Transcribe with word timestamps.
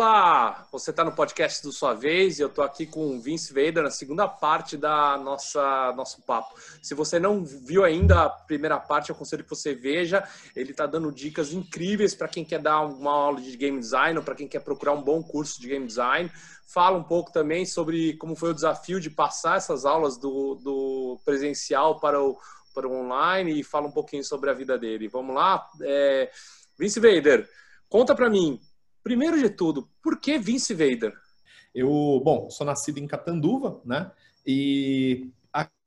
Olá, 0.00 0.64
você 0.70 0.92
está 0.92 1.04
no 1.04 1.10
podcast 1.10 1.60
do 1.60 1.72
Sua 1.72 1.92
Vez 1.92 2.38
e 2.38 2.42
eu 2.42 2.46
estou 2.46 2.62
aqui 2.62 2.86
com 2.86 3.16
o 3.16 3.20
Vince 3.20 3.52
Vader 3.52 3.82
na 3.82 3.90
segunda 3.90 4.28
parte 4.28 4.76
da 4.76 5.18
nossa 5.18 5.92
nosso 5.96 6.22
papo. 6.22 6.54
Se 6.80 6.94
você 6.94 7.18
não 7.18 7.44
viu 7.44 7.82
ainda 7.82 8.22
a 8.22 8.28
primeira 8.28 8.78
parte, 8.78 9.10
eu 9.10 9.16
aconselho 9.16 9.42
que 9.42 9.50
você 9.50 9.74
veja. 9.74 10.22
Ele 10.54 10.70
está 10.70 10.86
dando 10.86 11.10
dicas 11.10 11.52
incríveis 11.52 12.14
para 12.14 12.28
quem 12.28 12.44
quer 12.44 12.60
dar 12.60 12.82
uma 12.82 13.10
aula 13.10 13.40
de 13.40 13.56
game 13.56 13.80
design 13.80 14.16
ou 14.16 14.24
para 14.24 14.36
quem 14.36 14.46
quer 14.46 14.60
procurar 14.60 14.92
um 14.92 15.02
bom 15.02 15.20
curso 15.20 15.60
de 15.60 15.66
game 15.66 15.84
design. 15.84 16.30
Fala 16.68 16.96
um 16.96 17.02
pouco 17.02 17.32
também 17.32 17.66
sobre 17.66 18.16
como 18.18 18.36
foi 18.36 18.50
o 18.50 18.54
desafio 18.54 19.00
de 19.00 19.10
passar 19.10 19.56
essas 19.56 19.84
aulas 19.84 20.16
do, 20.16 20.54
do 20.62 21.20
presencial 21.24 21.98
para 21.98 22.22
o, 22.22 22.38
para 22.72 22.86
o 22.86 22.94
online 22.94 23.58
e 23.58 23.64
fala 23.64 23.88
um 23.88 23.92
pouquinho 23.92 24.22
sobre 24.22 24.48
a 24.48 24.54
vida 24.54 24.78
dele. 24.78 25.08
Vamos 25.08 25.34
lá? 25.34 25.68
É, 25.82 26.30
Vince 26.78 27.00
Vader, 27.00 27.50
conta 27.88 28.14
para 28.14 28.30
mim 28.30 28.60
Primeiro 29.08 29.38
de 29.38 29.48
tudo, 29.48 29.88
por 30.02 30.20
que 30.20 30.38
Vince 30.38 30.74
Vader? 30.74 31.14
Eu, 31.74 32.20
bom, 32.22 32.50
sou 32.50 32.66
nascido 32.66 32.98
em 32.98 33.06
Catanduva, 33.06 33.80
né? 33.82 34.10
E 34.46 35.30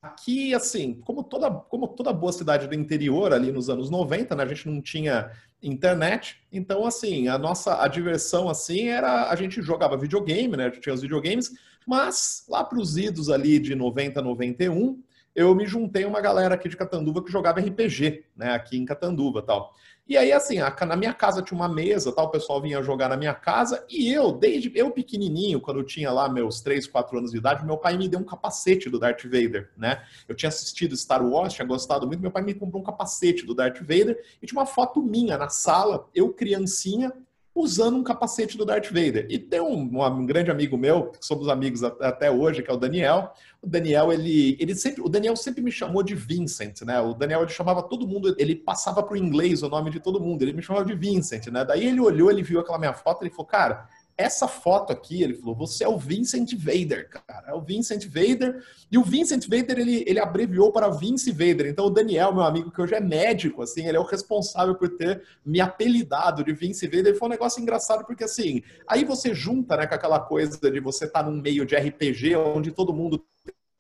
aqui, 0.02 0.56
assim, 0.56 0.96
como 1.06 1.24
toda, 1.24 1.52
como 1.52 1.88
toda 1.90 2.12
boa 2.12 2.34
cidade 2.34 2.66
do 2.66 2.74
interior 2.74 3.32
ali 3.32 3.52
nos 3.52 3.70
anos 3.70 3.92
90, 3.92 4.36
né? 4.36 4.42
A 4.44 4.48
gente 4.48 4.68
não 4.68 4.82
tinha 4.82 5.32
internet, 5.62 6.42
então, 6.52 6.84
assim, 6.84 7.28
a 7.28 7.38
nossa 7.38 7.84
a 7.84 7.88
diversão, 7.88 8.50
assim, 8.50 8.88
era 8.88 9.30
a 9.30 9.36
gente 9.36 9.62
jogava 9.62 9.96
videogame, 9.96 10.58
né? 10.58 10.72
Tinha 10.72 10.96
os 10.96 11.04
videogames, 11.04 11.52
mas 11.86 12.44
lá 12.50 12.64
para 12.64 12.80
os 12.80 12.98
idos 12.98 13.30
ali 13.30 13.60
de 13.60 13.76
90, 13.76 14.20
91, 14.20 15.00
eu 15.36 15.54
me 15.54 15.68
juntei 15.68 16.06
uma 16.06 16.22
galera 16.22 16.56
aqui 16.56 16.68
de 16.68 16.76
Catanduva 16.76 17.24
que 17.24 17.32
jogava 17.32 17.60
RPG, 17.60 18.26
né? 18.36 18.52
Aqui 18.56 18.80
em 18.80 18.86
Catanduva 18.86 19.44
tal. 19.44 19.76
E 20.12 20.18
aí, 20.18 20.34
assim, 20.34 20.58
na 20.58 20.96
minha 20.98 21.14
casa 21.14 21.42
tinha 21.42 21.58
uma 21.58 21.70
mesa, 21.70 22.12
tal, 22.12 22.26
o 22.26 22.30
pessoal 22.30 22.62
vinha 22.62 22.84
jogar 22.84 23.08
na 23.08 23.16
minha 23.16 23.34
casa, 23.34 23.86
e 23.90 24.12
eu, 24.12 24.34
desde 24.34 24.70
eu 24.76 24.92
pequenininho, 24.92 25.62
quando 25.62 25.80
eu 25.80 25.86
tinha 25.86 26.12
lá 26.12 26.28
meus 26.28 26.60
3, 26.60 26.86
4 26.86 27.18
anos 27.18 27.32
de 27.32 27.38
idade, 27.38 27.66
meu 27.66 27.78
pai 27.78 27.98
me 27.98 28.10
deu 28.10 28.20
um 28.20 28.24
capacete 28.26 28.90
do 28.90 29.00
Darth 29.00 29.24
Vader, 29.24 29.72
né? 29.78 30.04
Eu 30.28 30.36
tinha 30.36 30.50
assistido 30.50 30.98
Star 30.98 31.26
Wars, 31.26 31.54
tinha 31.54 31.66
gostado 31.66 32.06
muito, 32.06 32.20
meu 32.20 32.30
pai 32.30 32.42
me 32.42 32.54
comprou 32.54 32.82
um 32.82 32.86
capacete 32.86 33.46
do 33.46 33.56
Darth 33.56 33.80
Vader, 33.80 34.22
e 34.42 34.46
tinha 34.46 34.60
uma 34.60 34.66
foto 34.66 35.02
minha 35.02 35.38
na 35.38 35.48
sala, 35.48 36.10
eu 36.14 36.34
criancinha, 36.34 37.14
usando 37.62 37.96
um 37.98 38.04
capacete 38.04 38.58
do 38.58 38.66
Darth 38.66 38.88
Vader. 38.88 39.28
E 39.30 39.38
tem 39.38 39.62
um, 39.62 39.90
um, 39.92 40.26
grande 40.26 40.50
amigo 40.52 40.78
meu, 40.78 41.12
que 41.12 41.26
somos 41.26 41.48
amigos 41.48 41.84
até 41.84 42.32
hoje, 42.32 42.64
que 42.64 42.70
é 42.70 42.74
o 42.74 42.78
Daniel. 42.78 43.34
O 43.62 43.68
Daniel, 43.68 44.12
ele, 44.12 44.58
ele 44.60 44.76
sempre, 44.76 45.02
o 45.02 45.10
Daniel 45.10 45.36
sempre 45.36 45.62
me 45.62 45.72
chamou 45.72 46.02
de 46.02 46.16
Vincent, 46.16 46.82
né? 46.82 47.00
O 47.00 47.14
Daniel 47.14 47.42
ele 47.44 47.52
chamava 47.52 47.84
todo 47.84 48.08
mundo, 48.08 48.36
ele 48.38 48.56
passava 48.56 49.04
para 49.04 49.14
o 49.14 49.18
inglês 49.18 49.62
o 49.62 49.70
nome 49.70 49.92
de 49.92 50.00
todo 50.00 50.20
mundo, 50.20 50.42
ele 50.42 50.54
me 50.54 50.62
chamava 50.62 50.86
de 50.86 50.96
Vincent, 50.96 51.48
né? 51.48 51.64
Daí 51.64 51.86
ele 51.86 52.00
olhou, 52.00 52.32
ele 52.32 52.44
viu 52.44 52.60
aquela 52.60 52.80
minha 52.80 52.94
foto, 52.94 53.24
ele 53.24 53.30
falou, 53.30 53.46
cara, 53.46 53.88
essa 54.22 54.48
foto 54.48 54.92
aqui, 54.94 55.22
ele 55.24 55.36
falou, 55.36 55.56
você 55.56 55.84
é 55.84 55.88
o 55.88 55.98
Vincent 55.98 56.54
Vader, 56.56 57.10
cara, 57.10 57.50
é 57.50 57.54
o 57.54 57.62
Vincent 57.62 58.06
Vader. 58.06 58.64
E 58.92 58.98
o 58.98 59.04
Vincent 59.04 59.48
Vader, 59.48 59.80
ele, 59.80 60.04
ele 60.08 60.20
abreviou 60.20 60.72
para 60.72 60.90
Vince 60.90 61.32
Vader. 61.32 61.68
Então 61.68 61.86
o 61.86 61.90
Daniel, 61.90 62.34
meu 62.34 62.44
amigo, 62.44 62.72
que 62.72 62.82
hoje 62.82 62.94
é 62.94 63.00
médico, 63.00 63.62
assim, 63.62 63.88
ele 63.88 63.98
é 63.98 64.00
o 64.00 64.06
responsável 64.06 64.76
por 64.76 64.90
ter 64.90 65.24
me 65.46 65.60
apelidado 65.60 66.44
de 66.44 66.54
Vince 66.54 66.88
Vader. 66.88 67.18
Foi 67.18 67.28
um 67.28 67.32
negócio 67.32 67.62
engraçado, 67.62 68.06
porque 68.06 68.24
assim, 68.24 68.62
aí 68.88 69.04
você 69.04 69.34
junta, 69.34 69.78
né, 69.78 69.88
com 69.88 69.96
aquela 69.96 70.20
coisa 70.20 70.58
de 70.72 70.80
você 70.80 71.06
estar 71.06 71.24
tá 71.24 71.30
num 71.30 71.42
meio 71.42 71.66
de 71.66 71.76
RPG, 71.76 72.36
onde 72.36 72.72
todo 72.72 72.94
mundo 72.94 73.24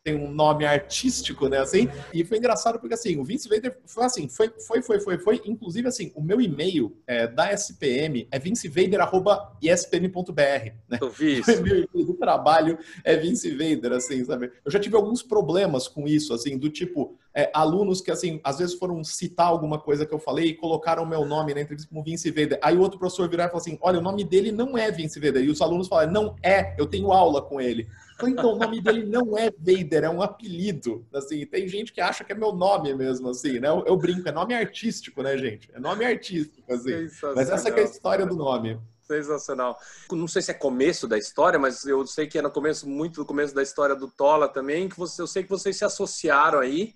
tem 0.03 0.15
um 0.15 0.31
nome 0.31 0.65
artístico, 0.65 1.47
né, 1.47 1.59
assim, 1.59 1.87
e 2.13 2.23
foi 2.23 2.39
engraçado 2.39 2.79
porque, 2.79 2.95
assim, 2.95 3.19
o 3.19 3.23
Vince 3.23 3.47
Vader 3.47 3.77
foi 3.85 4.03
assim, 4.03 4.27
foi, 4.27 4.51
foi, 4.67 4.81
foi, 4.81 4.99
foi, 4.99 5.19
foi, 5.19 5.41
inclusive, 5.45 5.87
assim, 5.87 6.11
o 6.15 6.21
meu 6.21 6.41
e-mail 6.41 6.97
é, 7.05 7.27
da 7.27 7.53
SPM 7.53 8.27
é 8.31 8.39
vincevader.espm.br, 8.39 10.71
né? 10.89 10.97
Eu 10.99 11.09
vi 11.09 11.39
isso. 11.39 11.51
O 11.51 11.61
meu 11.61 11.75
e-mail 11.75 12.07
do 12.07 12.13
trabalho 12.15 12.79
é 13.03 13.15
Vince 13.15 13.51
Vader, 13.51 13.93
assim, 13.93 14.25
sabe? 14.25 14.51
Eu 14.65 14.71
já 14.71 14.79
tive 14.79 14.95
alguns 14.95 15.21
problemas 15.21 15.87
com 15.87 16.07
isso, 16.07 16.33
assim, 16.33 16.57
do 16.57 16.69
tipo, 16.69 17.15
é, 17.33 17.51
alunos 17.53 18.01
que, 18.01 18.09
assim, 18.09 18.41
às 18.43 18.57
vezes 18.57 18.75
foram 18.75 19.03
citar 19.03 19.47
alguma 19.47 19.79
coisa 19.79 20.05
que 20.05 20.13
eu 20.13 20.19
falei 20.19 20.47
e 20.47 20.55
colocaram 20.55 21.03
o 21.03 21.07
meu 21.07 21.25
nome 21.25 21.53
na 21.53 21.61
entrevista 21.61 21.89
como 21.89 22.03
Vince 22.03 22.31
Vader. 22.31 22.59
Aí 22.61 22.75
o 22.75 22.81
outro 22.81 22.97
professor 22.97 23.29
virar 23.29 23.45
e 23.45 23.47
falar 23.47 23.59
assim, 23.59 23.77
olha, 23.81 23.99
o 23.99 24.01
nome 24.01 24.23
dele 24.23 24.51
não 24.51 24.77
é 24.77 24.91
Vince 24.91 25.19
Vader. 25.19 25.43
E 25.43 25.49
os 25.49 25.61
alunos 25.61 25.87
falaram, 25.87 26.11
não 26.11 26.35
é, 26.41 26.75
eu 26.77 26.87
tenho 26.87 27.11
aula 27.11 27.41
com 27.41 27.61
ele. 27.61 27.87
Então, 28.29 28.53
o 28.53 28.57
nome 28.57 28.81
dele 28.81 29.05
não 29.05 29.37
é 29.37 29.51
Vader, 29.51 30.03
é 30.03 30.09
um 30.09 30.21
apelido. 30.21 31.05
Assim, 31.13 31.45
tem 31.45 31.67
gente 31.67 31.91
que 31.91 32.01
acha 32.01 32.23
que 32.23 32.31
é 32.31 32.35
meu 32.35 32.53
nome 32.53 32.93
mesmo, 32.93 33.29
assim, 33.29 33.59
né? 33.59 33.69
Eu, 33.69 33.83
eu 33.85 33.97
brinco, 33.97 34.27
é 34.27 34.31
nome 34.31 34.53
artístico, 34.53 35.21
né, 35.21 35.37
gente? 35.37 35.69
É 35.73 35.79
nome 35.79 36.05
artístico, 36.05 36.71
assim. 36.71 37.07
Mas 37.35 37.49
essa 37.49 37.69
é 37.69 37.79
a 37.79 37.83
história 37.83 38.25
do 38.25 38.35
nome. 38.35 38.79
Sensacional. 39.01 39.77
Não 40.11 40.27
sei 40.27 40.41
se 40.41 40.51
é 40.51 40.53
começo 40.53 41.07
da 41.07 41.17
história, 41.17 41.59
mas 41.59 41.85
eu 41.85 42.05
sei 42.07 42.27
que 42.27 42.37
é 42.37 42.41
no 42.41 42.49
começo, 42.49 42.87
muito 42.87 43.19
no 43.19 43.25
começo 43.25 43.53
da 43.53 43.61
história 43.61 43.95
do 43.95 44.07
Tola 44.07 44.47
também, 44.47 44.87
que 44.87 44.97
você, 44.97 45.21
eu 45.21 45.27
sei 45.27 45.43
que 45.43 45.49
vocês 45.49 45.75
se 45.75 45.83
associaram 45.83 46.59
aí. 46.59 46.93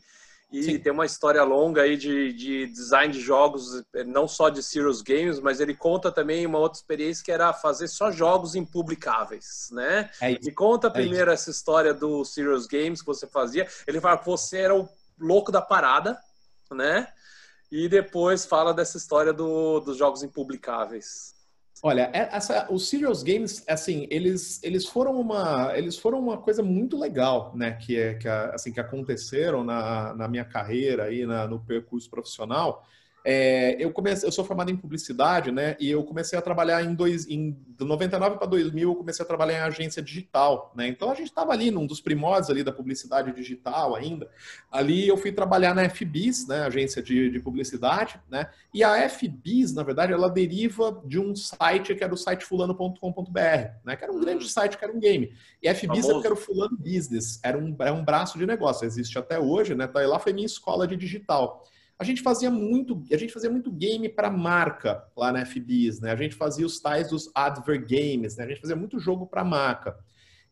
E 0.52 0.64
Sim. 0.64 0.80
tem 0.80 0.92
uma 0.92 1.06
história 1.06 1.44
longa 1.44 1.82
aí 1.82 1.98
de, 1.98 2.32
de 2.32 2.68
design 2.68 3.12
de 3.12 3.20
jogos, 3.20 3.84
não 4.06 4.28
só 4.28 4.50
de 4.50 4.62
Serious 4.64 5.02
Games, 5.02 5.40
mas 5.40 5.60
ele 5.60 5.76
conta 5.76 6.12
também 6.12 6.46
uma 6.46 6.60
outra 6.60 6.78
experiência 6.78 7.24
que 7.24 7.32
era 7.32 7.52
fazer 7.52 7.88
só 7.88 8.12
jogos 8.12 8.56
impublicáveis, 8.56 9.70
né? 9.72 10.10
É 10.22 10.32
Me 10.40 10.52
conta 10.54 10.88
é 10.88 10.92
primeiro 10.92 11.32
essa 11.32 11.50
história 11.50 11.94
do 11.94 12.24
Serious 12.24 12.68
Games 12.68 13.02
que 13.02 13.08
você 13.08 13.28
fazia. 13.28 13.68
Ele 13.86 14.00
fala 14.00 14.18
que 14.18 14.26
você 14.26 14.60
era 14.60 14.76
o 14.76 14.88
louco 15.20 15.52
da 15.52 15.62
parada, 15.62 16.18
né? 16.72 17.08
E 17.72 17.90
depois 17.90 18.46
fala 18.46 18.74
dessa 18.74 18.98
história 18.98 19.34
do, 19.34 19.80
dos 19.82 19.98
jogos 19.98 20.24
impublicáveis. 20.24 21.35
Olha, 21.84 22.10
é, 22.14 22.30
essa, 22.36 22.72
os 22.72 22.90
Serious 22.90 23.22
Games, 23.22 23.64
assim, 23.68 24.08
eles, 24.10 24.62
eles 24.64 24.88
foram 24.88 25.20
uma 25.20 25.78
eles 25.78 25.98
foram 25.98 26.20
uma 26.20 26.38
coisa 26.38 26.64
muito 26.64 26.98
legal, 26.98 27.56
né? 27.56 27.74
Que 27.74 27.98
é 27.98 28.14
que 28.16 28.28
assim 28.28 28.72
que 28.72 28.80
aconteceram 28.80 29.64
na, 29.64 30.14
na 30.16 30.28
minha 30.28 30.46
carreira 30.46 31.04
aí 31.04 31.26
na, 31.26 31.48
no 31.48 31.60
percurso 31.60 32.10
profissional. 32.10 32.84
É, 33.28 33.76
eu 33.80 33.92
comecei, 33.92 34.28
eu 34.28 34.32
sou 34.32 34.46
formado 34.46 34.70
em 34.70 34.78
publicidade, 34.78 35.52
né? 35.52 35.76
E 35.80 35.90
eu 35.90 36.04
comecei 36.04 36.38
a 36.38 36.42
trabalhar 36.44 36.84
em 36.84 36.94
dois, 36.94 37.28
em 37.28 37.58
99 37.80 38.38
para 38.38 38.46
2000, 38.46 38.88
eu 38.88 38.96
comecei 38.96 39.26
a 39.26 39.28
trabalhar 39.28 39.58
em 39.58 39.62
agência 39.62 40.00
digital, 40.00 40.72
né? 40.76 40.88
Então 40.88 41.10
a 41.10 41.16
gente 41.16 41.30
estava 41.30 41.52
ali 41.52 41.72
num 41.72 41.88
dos 41.88 42.00
primórdios 42.00 42.52
ali 42.52 42.64
da 42.64 42.72
publicidade 42.72 43.34
digital 43.34 43.96
ainda. 43.96 44.30
Ali 44.72 45.08
eu 45.08 45.18
fui 45.18 45.32
trabalhar 45.32 45.74
na 45.74 45.90
FBIS, 45.90 46.48
né? 46.48 46.66
Agência 46.66 47.02
de, 47.02 47.32
de 47.32 47.40
publicidade, 47.40 48.22
né? 48.30 48.48
E 48.72 48.84
a 48.84 49.10
FBIS, 49.10 49.74
na 49.74 49.82
verdade, 49.82 50.14
ela 50.14 50.30
deriva 50.30 51.02
de 51.04 51.20
um 51.20 51.36
site 51.36 51.96
que 51.96 52.04
era 52.04 52.14
o 52.14 52.18
site 52.18 52.46
fulano.com.br, 52.46 53.40
né? 53.84 53.96
Que 53.96 54.04
era 54.04 54.14
um 54.14 54.20
grande 54.20 54.48
site, 54.48 54.78
que 54.78 54.86
era 54.86 54.94
um 54.94 55.00
game. 55.00 55.34
E 55.64 55.68
a 55.68 55.74
FBIS 55.74 56.08
é 56.08 56.12
era 56.26 56.34
o 56.34 56.38
Fulano 56.38 56.78
Business, 56.78 57.40
era 57.42 57.58
um, 57.58 57.76
era 57.80 57.94
um 57.94 58.06
braço 58.06 58.38
de 58.38 58.46
negócio, 58.46 58.86
existe 58.86 59.18
até 59.18 59.40
hoje, 59.40 59.74
né? 59.74 59.88
Daí 59.92 60.06
lá 60.06 60.20
foi 60.20 60.32
minha 60.32 60.46
escola 60.46 60.88
de 60.88 60.96
digital 60.96 61.64
a 61.98 62.04
gente 62.04 62.22
fazia 62.22 62.52
muito, 62.52 63.04
a 63.12 63.18
gente 63.18 63.34
fazia 63.34 63.50
muito 63.50 63.72
game 63.72 64.10
para 64.10 64.30
marca 64.30 65.04
lá 65.16 65.32
na 65.32 65.46
FBIS, 65.46 66.02
né? 66.02 66.12
A 66.12 66.16
gente 66.16 66.36
fazia 66.36 66.66
os 66.66 66.80
tais 66.80 67.10
dos 67.10 67.32
advert 67.34 67.86
games, 67.88 68.36
né? 68.36 68.44
A 68.44 68.48
gente 68.48 68.62
fazia 68.62 68.76
muito 68.76 69.00
jogo 69.00 69.26
para 69.26 69.44
marca. 69.44 69.98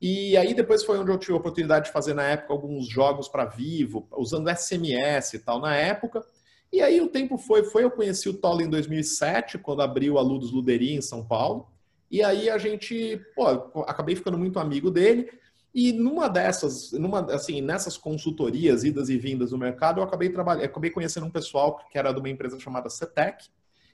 E 0.02 0.36
aí 0.38 0.54
depois 0.54 0.84
foi 0.84 0.98
onde 0.98 1.12
eu 1.12 1.18
tive 1.18 1.34
a 1.34 1.38
oportunidade 1.38 1.86
de 1.86 1.92
fazer 1.92 2.14
na 2.14 2.24
época 2.24 2.54
alguns 2.54 2.88
jogos 2.88 3.28
para 3.28 3.46
Vivo, 3.46 4.08
usando 4.12 4.50
SMS 4.50 5.34
e 5.34 5.40
tal 5.40 5.60
na 5.60 5.76
época. 5.76 6.26
E 6.72 6.82
aí 6.82 7.00
o 7.02 7.08
tempo 7.08 7.38
foi, 7.38 7.64
foi 7.64 7.84
eu 7.84 7.92
conheci 7.92 8.28
o 8.30 8.34
Tola 8.34 8.64
em 8.64 8.70
2007, 8.70 9.58
quando 9.60 9.82
abriu 9.82 10.18
a 10.18 10.22
Ludus 10.22 10.52
Luderia 10.52 10.96
em 10.96 11.02
São 11.02 11.26
Paulo. 11.26 11.68
E 12.10 12.24
aí 12.24 12.50
a 12.50 12.58
gente, 12.58 13.20
pô, 13.36 13.48
acabei 13.82 14.16
ficando 14.16 14.38
muito 14.38 14.60
amigo 14.60 14.90
dele. 14.90 15.30
E 15.74 15.92
numa 15.92 16.30
dessas, 16.30 16.92
numa, 16.92 17.22
assim, 17.34 17.60
nessas 17.60 17.98
consultorias, 17.98 18.84
idas 18.84 19.10
e 19.10 19.18
vindas 19.18 19.52
no 19.52 19.58
mercado, 19.58 20.00
eu 20.00 20.04
acabei 20.04 20.30
trabalhando, 20.30 20.66
acabei 20.66 20.92
conhecendo 20.92 21.26
um 21.26 21.32
pessoal 21.32 21.80
que 21.92 21.98
era 21.98 22.12
de 22.12 22.20
uma 22.20 22.30
empresa 22.30 22.60
chamada 22.60 22.90
CETEC. 22.90 23.46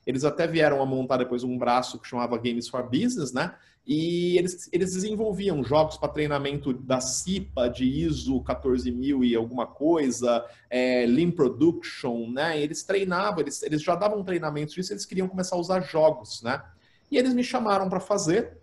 Eles 0.06 0.26
até 0.26 0.46
vieram 0.46 0.82
a 0.82 0.86
montar 0.86 1.18
depois 1.18 1.44
um 1.44 1.58
braço 1.58 2.00
que 2.00 2.08
chamava 2.08 2.38
Games 2.38 2.68
for 2.68 2.84
Business, 2.84 3.32
né? 3.32 3.56
E 3.88 4.38
eles, 4.38 4.70
eles 4.74 4.94
desenvolviam 4.94 5.64
jogos 5.64 5.98
para 5.98 6.10
treinamento 6.10 6.74
da 6.74 7.00
CIPA, 7.00 7.70
de 7.70 7.86
ISO 7.86 8.42
14000 8.42 9.24
e 9.24 9.36
alguma 9.36 9.66
coisa, 9.66 10.46
é, 10.70 11.06
Lean 11.06 11.32
Production, 11.32 12.30
né? 12.30 12.62
Eles 12.62 12.84
treinavam, 12.84 13.40
eles, 13.40 13.64
eles 13.64 13.82
já 13.82 13.96
davam 13.96 14.24
treinamentos 14.24 14.74
disso, 14.74 14.92
eles 14.92 15.06
queriam 15.06 15.28
começar 15.28 15.56
a 15.56 15.60
usar 15.60 15.82
jogos, 15.82 16.42
né? 16.44 16.62
E 17.10 17.18
eles 17.18 17.34
me 17.34 17.44
chamaram 17.44 17.90
para 17.90 18.00
fazer, 18.00 18.58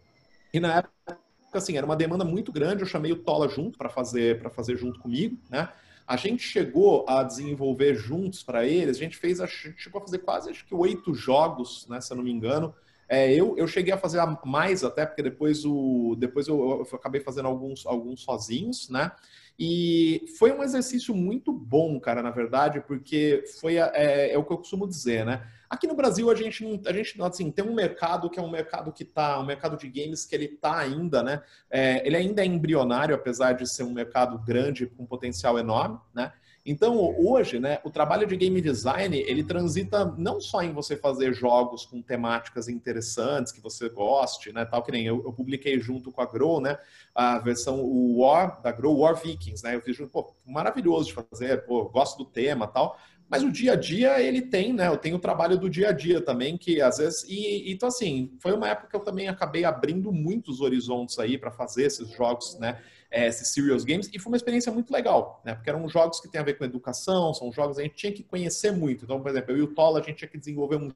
e 0.52 0.60
na 0.60 0.76
época, 0.76 1.18
assim, 1.52 1.76
era 1.76 1.86
uma 1.86 1.96
demanda 1.96 2.24
muito 2.24 2.52
grande, 2.52 2.82
eu 2.82 2.86
chamei 2.86 3.12
o 3.12 3.22
Tola 3.22 3.48
junto 3.48 3.78
para 3.78 3.88
fazer, 3.88 4.38
para 4.38 4.50
fazer 4.50 4.76
junto 4.76 5.00
comigo, 5.00 5.38
né? 5.50 5.68
A 6.06 6.16
gente 6.16 6.42
chegou 6.42 7.04
a 7.08 7.22
desenvolver 7.24 7.94
juntos 7.94 8.42
para 8.42 8.64
eles, 8.64 8.96
a 8.96 9.00
gente 9.00 9.16
fez, 9.16 9.40
a 9.40 9.46
gente 9.46 9.74
chegou 9.76 10.00
a 10.00 10.04
fazer 10.04 10.18
quase, 10.18 10.50
acho 10.50 10.64
que 10.64 10.74
oito 10.74 11.12
jogos, 11.14 11.86
né, 11.88 12.00
se 12.00 12.12
eu 12.12 12.16
não 12.16 12.22
me 12.22 12.30
engano, 12.30 12.72
é, 13.08 13.32
eu, 13.32 13.56
eu 13.56 13.66
cheguei 13.66 13.92
a 13.92 13.98
fazer 13.98 14.20
mais 14.44 14.82
até, 14.82 15.06
porque 15.06 15.22
depois, 15.22 15.64
o, 15.64 16.16
depois 16.18 16.48
eu, 16.48 16.86
eu, 16.90 16.96
acabei 16.96 17.20
fazendo 17.20 17.46
alguns, 17.46 17.86
alguns 17.86 18.22
sozinhos, 18.22 18.88
né? 18.88 19.12
E 19.58 20.26
foi 20.38 20.52
um 20.52 20.62
exercício 20.62 21.14
muito 21.14 21.52
bom, 21.52 21.98
cara, 22.00 22.22
na 22.22 22.30
verdade, 22.30 22.80
porque 22.80 23.44
foi 23.60 23.76
é, 23.76 24.32
é 24.32 24.38
o 24.38 24.44
que 24.44 24.52
eu 24.52 24.58
costumo 24.58 24.86
dizer, 24.86 25.24
né? 25.24 25.46
Aqui 25.68 25.86
no 25.86 25.94
Brasil 25.94 26.30
a 26.30 26.34
gente 26.34 26.64
a 26.86 26.92
gente 26.92 27.20
assim 27.22 27.50
tem 27.50 27.64
um 27.64 27.74
mercado 27.74 28.30
que 28.30 28.38
é 28.38 28.42
um 28.42 28.50
mercado 28.50 28.92
que 28.92 29.04
tá 29.04 29.38
um 29.40 29.46
mercado 29.46 29.76
de 29.76 29.88
games 29.88 30.24
que 30.24 30.34
ele 30.34 30.48
tá 30.48 30.78
ainda, 30.78 31.22
né? 31.22 31.42
É, 31.70 32.06
ele 32.06 32.16
ainda 32.16 32.42
é 32.42 32.46
embrionário, 32.46 33.14
apesar 33.14 33.52
de 33.52 33.68
ser 33.68 33.82
um 33.82 33.92
mercado 33.92 34.38
grande 34.38 34.86
com 34.86 35.04
potencial 35.06 35.58
enorme, 35.58 35.98
né? 36.14 36.32
Então, 36.68 37.14
hoje, 37.16 37.60
né, 37.60 37.78
o 37.84 37.90
trabalho 37.90 38.26
de 38.26 38.36
game 38.36 38.60
design, 38.60 39.16
ele 39.16 39.44
transita 39.44 40.04
não 40.18 40.40
só 40.40 40.62
em 40.62 40.72
você 40.72 40.96
fazer 40.96 41.32
jogos 41.32 41.86
com 41.86 42.02
temáticas 42.02 42.66
interessantes, 42.66 43.52
que 43.52 43.60
você 43.60 43.88
goste, 43.88 44.52
né, 44.52 44.64
tal 44.64 44.82
que 44.82 44.90
nem 44.90 45.06
eu, 45.06 45.22
eu 45.24 45.32
publiquei 45.32 45.78
junto 45.78 46.10
com 46.10 46.20
a 46.20 46.26
Grow, 46.26 46.60
né, 46.60 46.76
a 47.14 47.38
versão 47.38 47.80
o 47.80 48.18
War, 48.18 48.60
da 48.62 48.72
Grow 48.72 48.98
War 48.98 49.14
Vikings, 49.14 49.62
né, 49.62 49.76
eu 49.76 49.80
fiz, 49.80 49.96
pô, 50.10 50.34
maravilhoso 50.44 51.06
de 51.06 51.14
fazer, 51.14 51.64
pô, 51.66 51.84
gosto 51.84 52.18
do 52.18 52.24
tema 52.24 52.66
tal, 52.66 52.98
mas 53.28 53.42
o 53.42 53.50
dia 53.50 53.72
a 53.72 53.76
dia 53.76 54.20
ele 54.20 54.40
tem, 54.40 54.72
né? 54.72 54.86
Eu 54.86 54.96
tenho 54.96 55.16
o 55.16 55.20
trabalho 55.20 55.58
do 55.58 55.68
dia 55.68 55.88
a 55.88 55.92
dia 55.92 56.20
também, 56.20 56.56
que 56.56 56.80
às 56.80 56.98
vezes. 56.98 57.24
E, 57.28 57.70
então, 57.72 57.88
assim, 57.88 58.32
foi 58.38 58.52
uma 58.52 58.68
época 58.68 58.88
que 58.88 58.96
eu 58.96 59.00
também 59.00 59.28
acabei 59.28 59.64
abrindo 59.64 60.12
muitos 60.12 60.60
horizontes 60.60 61.18
aí 61.18 61.36
para 61.36 61.50
fazer 61.50 61.84
esses 61.84 62.08
jogos, 62.10 62.56
né? 62.58 62.80
É, 63.10 63.26
esses 63.26 63.48
serious 63.52 63.84
games, 63.84 64.10
e 64.12 64.18
foi 64.18 64.30
uma 64.30 64.36
experiência 64.36 64.70
muito 64.72 64.92
legal, 64.92 65.40
né? 65.44 65.54
Porque 65.54 65.70
eram 65.70 65.88
jogos 65.88 66.20
que 66.20 66.28
têm 66.28 66.40
a 66.40 66.44
ver 66.44 66.54
com 66.54 66.64
educação, 66.64 67.32
são 67.32 67.52
jogos 67.52 67.76
que 67.76 67.82
a 67.82 67.84
gente 67.84 67.96
tinha 67.96 68.12
que 68.12 68.22
conhecer 68.22 68.72
muito. 68.72 69.04
Então, 69.04 69.20
por 69.20 69.30
exemplo, 69.30 69.52
eu 69.52 69.58
e 69.58 69.62
o 69.62 69.74
Tola, 69.74 70.00
a 70.00 70.02
gente 70.02 70.16
tinha 70.16 70.28
que 70.28 70.38
desenvolver 70.38 70.76
um 70.76 70.92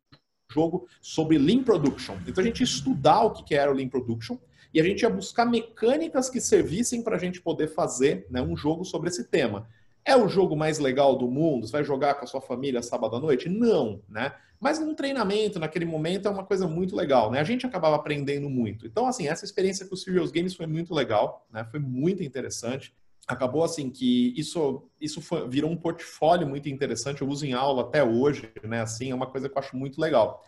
jogo 0.50 0.88
sobre 1.00 1.38
Lean 1.38 1.62
Production. 1.62 2.16
Então, 2.26 2.42
a 2.42 2.46
gente 2.46 2.60
ia 2.60 2.64
estudar 2.64 3.22
o 3.22 3.30
que 3.32 3.54
era 3.54 3.70
o 3.70 3.74
Lean 3.74 3.88
Production 3.88 4.36
e 4.72 4.80
a 4.80 4.84
gente 4.84 5.02
ia 5.02 5.10
buscar 5.10 5.44
mecânicas 5.44 6.28
que 6.28 6.40
servissem 6.40 7.02
para 7.02 7.16
a 7.16 7.18
gente 7.18 7.40
poder 7.40 7.68
fazer 7.68 8.26
né, 8.30 8.40
um 8.40 8.56
jogo 8.56 8.84
sobre 8.84 9.08
esse 9.08 9.24
tema. 9.24 9.68
É 10.04 10.16
o 10.16 10.28
jogo 10.28 10.56
mais 10.56 10.78
legal 10.78 11.16
do 11.16 11.28
mundo? 11.28 11.66
Você 11.66 11.72
vai 11.72 11.84
jogar 11.84 12.14
com 12.14 12.24
a 12.24 12.28
sua 12.28 12.40
família 12.40 12.82
sábado 12.82 13.16
à 13.16 13.20
noite? 13.20 13.48
Não, 13.48 14.02
né? 14.08 14.32
Mas 14.60 14.78
num 14.78 14.94
treinamento, 14.94 15.58
naquele 15.58 15.86
momento, 15.86 16.28
é 16.28 16.30
uma 16.30 16.44
coisa 16.44 16.68
muito 16.68 16.94
legal, 16.94 17.30
né? 17.30 17.40
A 17.40 17.44
gente 17.44 17.64
acabava 17.66 17.96
aprendendo 17.96 18.48
muito. 18.50 18.86
Então, 18.86 19.06
assim, 19.06 19.26
essa 19.26 19.44
experiência 19.44 19.86
com 19.86 19.94
os 19.94 20.02
Serious 20.02 20.30
Games 20.30 20.54
foi 20.54 20.66
muito 20.66 20.92
legal, 20.92 21.46
né? 21.50 21.66
Foi 21.70 21.80
muito 21.80 22.22
interessante. 22.22 22.94
Acabou, 23.26 23.64
assim, 23.64 23.88
que 23.88 24.34
isso, 24.36 24.82
isso 25.00 25.22
foi, 25.22 25.48
virou 25.48 25.70
um 25.70 25.76
portfólio 25.76 26.46
muito 26.46 26.68
interessante. 26.68 27.22
Eu 27.22 27.28
uso 27.28 27.46
em 27.46 27.54
aula 27.54 27.82
até 27.82 28.04
hoje, 28.04 28.50
né? 28.62 28.82
Assim, 28.82 29.10
é 29.10 29.14
uma 29.14 29.26
coisa 29.26 29.48
que 29.48 29.56
eu 29.56 29.62
acho 29.62 29.76
muito 29.76 29.98
legal. 29.98 30.44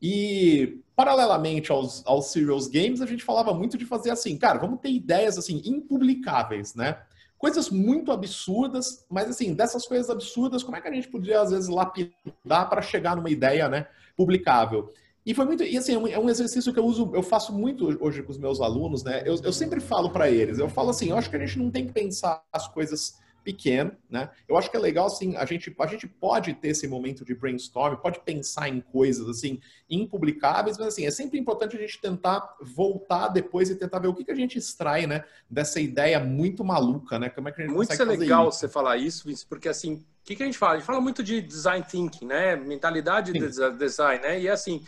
E, 0.00 0.80
paralelamente 0.94 1.72
aos, 1.72 2.06
aos 2.06 2.26
Serious 2.26 2.68
Games, 2.68 3.00
a 3.00 3.06
gente 3.06 3.24
falava 3.24 3.52
muito 3.52 3.76
de 3.76 3.84
fazer 3.84 4.10
assim, 4.10 4.36
cara, 4.36 4.58
vamos 4.58 4.80
ter 4.80 4.90
ideias, 4.90 5.38
assim, 5.38 5.60
impublicáveis, 5.64 6.74
né? 6.74 7.02
Coisas 7.38 7.70
muito 7.70 8.10
absurdas, 8.12 9.04
mas 9.10 9.28
assim, 9.28 9.54
dessas 9.54 9.86
coisas 9.86 10.08
absurdas, 10.10 10.62
como 10.62 10.76
é 10.76 10.80
que 10.80 10.88
a 10.88 10.92
gente 10.92 11.08
podia 11.08 11.40
às 11.40 11.50
vezes 11.50 11.68
lapidar 11.68 12.68
para 12.68 12.82
chegar 12.82 13.16
numa 13.16 13.30
ideia, 13.30 13.68
né, 13.68 13.86
publicável? 14.16 14.92
E 15.24 15.34
foi 15.34 15.44
muito, 15.44 15.64
e 15.64 15.76
assim, 15.76 15.92
é 16.10 16.18
um 16.18 16.30
exercício 16.30 16.72
que 16.72 16.78
eu 16.78 16.84
uso, 16.84 17.10
eu 17.12 17.22
faço 17.22 17.52
muito 17.52 17.98
hoje 18.00 18.22
com 18.22 18.30
os 18.30 18.38
meus 18.38 18.60
alunos, 18.60 19.02
né? 19.02 19.22
Eu, 19.26 19.34
eu 19.42 19.52
sempre 19.52 19.80
falo 19.80 20.10
para 20.10 20.30
eles, 20.30 20.58
eu 20.58 20.68
falo 20.68 20.90
assim, 20.90 21.10
eu 21.10 21.16
acho 21.16 21.28
que 21.28 21.34
a 21.34 21.38
gente 21.40 21.58
não 21.58 21.68
tem 21.68 21.84
que 21.84 21.92
pensar 21.92 22.42
as 22.52 22.68
coisas 22.68 23.18
pequeno, 23.46 23.92
né? 24.10 24.28
Eu 24.48 24.58
acho 24.58 24.68
que 24.68 24.76
é 24.76 24.80
legal, 24.80 25.06
assim, 25.06 25.36
a 25.36 25.44
gente, 25.44 25.72
a 25.78 25.86
gente 25.86 26.08
pode 26.08 26.52
ter 26.54 26.70
esse 26.70 26.88
momento 26.88 27.24
de 27.24 27.32
brainstorm, 27.32 27.94
pode 27.94 28.18
pensar 28.18 28.68
em 28.68 28.80
coisas, 28.80 29.28
assim, 29.28 29.60
impublicáveis, 29.88 30.76
mas, 30.76 30.88
assim, 30.88 31.06
é 31.06 31.12
sempre 31.12 31.38
importante 31.38 31.76
a 31.76 31.80
gente 31.80 32.00
tentar 32.00 32.56
voltar 32.60 33.28
depois 33.28 33.70
e 33.70 33.76
tentar 33.76 34.00
ver 34.00 34.08
o 34.08 34.14
que, 34.14 34.24
que 34.24 34.32
a 34.32 34.34
gente 34.34 34.58
extrai, 34.58 35.06
né, 35.06 35.24
dessa 35.48 35.80
ideia 35.80 36.18
muito 36.18 36.64
maluca, 36.64 37.20
né? 37.20 37.28
Como 37.28 37.48
é 37.48 37.52
que 37.52 37.62
a 37.62 37.66
gente 37.66 37.72
Muito 37.76 38.04
legal 38.04 38.48
isso? 38.48 38.58
você 38.58 38.68
falar 38.68 38.96
isso, 38.96 39.28
Vince, 39.28 39.46
porque, 39.46 39.68
assim, 39.68 39.94
o 39.94 40.04
que, 40.24 40.34
que 40.34 40.42
a 40.42 40.46
gente 40.46 40.58
fala? 40.58 40.72
A 40.72 40.76
gente 40.78 40.86
fala 40.86 41.00
muito 41.00 41.22
de 41.22 41.40
design 41.40 41.86
thinking, 41.88 42.26
né? 42.26 42.56
Mentalidade 42.56 43.30
Sim. 43.30 43.38
de 43.38 43.78
design, 43.78 44.22
né? 44.22 44.40
E, 44.40 44.48
assim, 44.48 44.82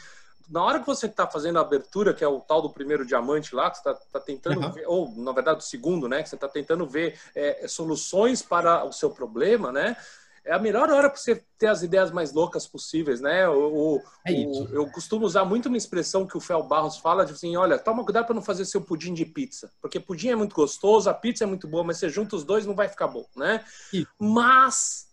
na 0.48 0.62
hora 0.62 0.80
que 0.80 0.86
você 0.86 1.06
está 1.06 1.26
fazendo 1.26 1.58
a 1.58 1.62
abertura, 1.62 2.14
que 2.14 2.24
é 2.24 2.28
o 2.28 2.40
tal 2.40 2.62
do 2.62 2.70
primeiro 2.70 3.04
diamante 3.04 3.54
lá, 3.54 3.70
que 3.70 3.78
você 3.78 3.90
está 3.90 3.94
tá 4.12 4.20
tentando 4.20 4.60
uhum. 4.60 4.72
ver, 4.72 4.84
ou 4.86 5.14
na 5.16 5.32
verdade 5.32 5.58
o 5.58 5.66
segundo, 5.66 6.08
né? 6.08 6.22
Que 6.22 6.28
você 6.28 6.34
está 6.34 6.48
tentando 6.48 6.86
ver 6.86 7.18
é, 7.34 7.66
soluções 7.68 8.42
para 8.42 8.84
o 8.84 8.92
seu 8.92 9.10
problema, 9.10 9.70
né? 9.70 9.96
É 10.44 10.54
a 10.54 10.58
melhor 10.58 10.88
hora 10.90 11.10
para 11.10 11.18
você 11.18 11.44
ter 11.58 11.66
as 11.66 11.82
ideias 11.82 12.10
mais 12.10 12.32
loucas 12.32 12.66
possíveis, 12.66 13.20
né? 13.20 13.46
O, 13.48 14.00
é 14.26 14.32
o, 14.32 14.68
eu 14.72 14.86
costumo 14.90 15.26
usar 15.26 15.44
muito 15.44 15.66
uma 15.66 15.76
expressão 15.76 16.26
que 16.26 16.38
o 16.38 16.40
Fel 16.40 16.62
Barros 16.62 16.96
fala, 16.96 17.26
de 17.26 17.32
assim, 17.32 17.54
olha, 17.54 17.78
toma 17.78 18.02
cuidado 18.02 18.24
para 18.24 18.34
não 18.34 18.40
fazer 18.40 18.64
seu 18.64 18.80
pudim 18.80 19.12
de 19.12 19.26
pizza, 19.26 19.70
porque 19.82 20.00
pudim 20.00 20.28
é 20.28 20.36
muito 20.36 20.56
gostoso, 20.56 21.10
a 21.10 21.14
pizza 21.14 21.44
é 21.44 21.46
muito 21.46 21.68
boa, 21.68 21.84
mas 21.84 21.98
você 21.98 22.08
junta 22.08 22.34
os 22.34 22.44
dois 22.44 22.64
não 22.64 22.74
vai 22.74 22.88
ficar 22.88 23.08
bom, 23.08 23.26
né? 23.36 23.62
Isso. 23.92 24.08
Mas 24.18 25.07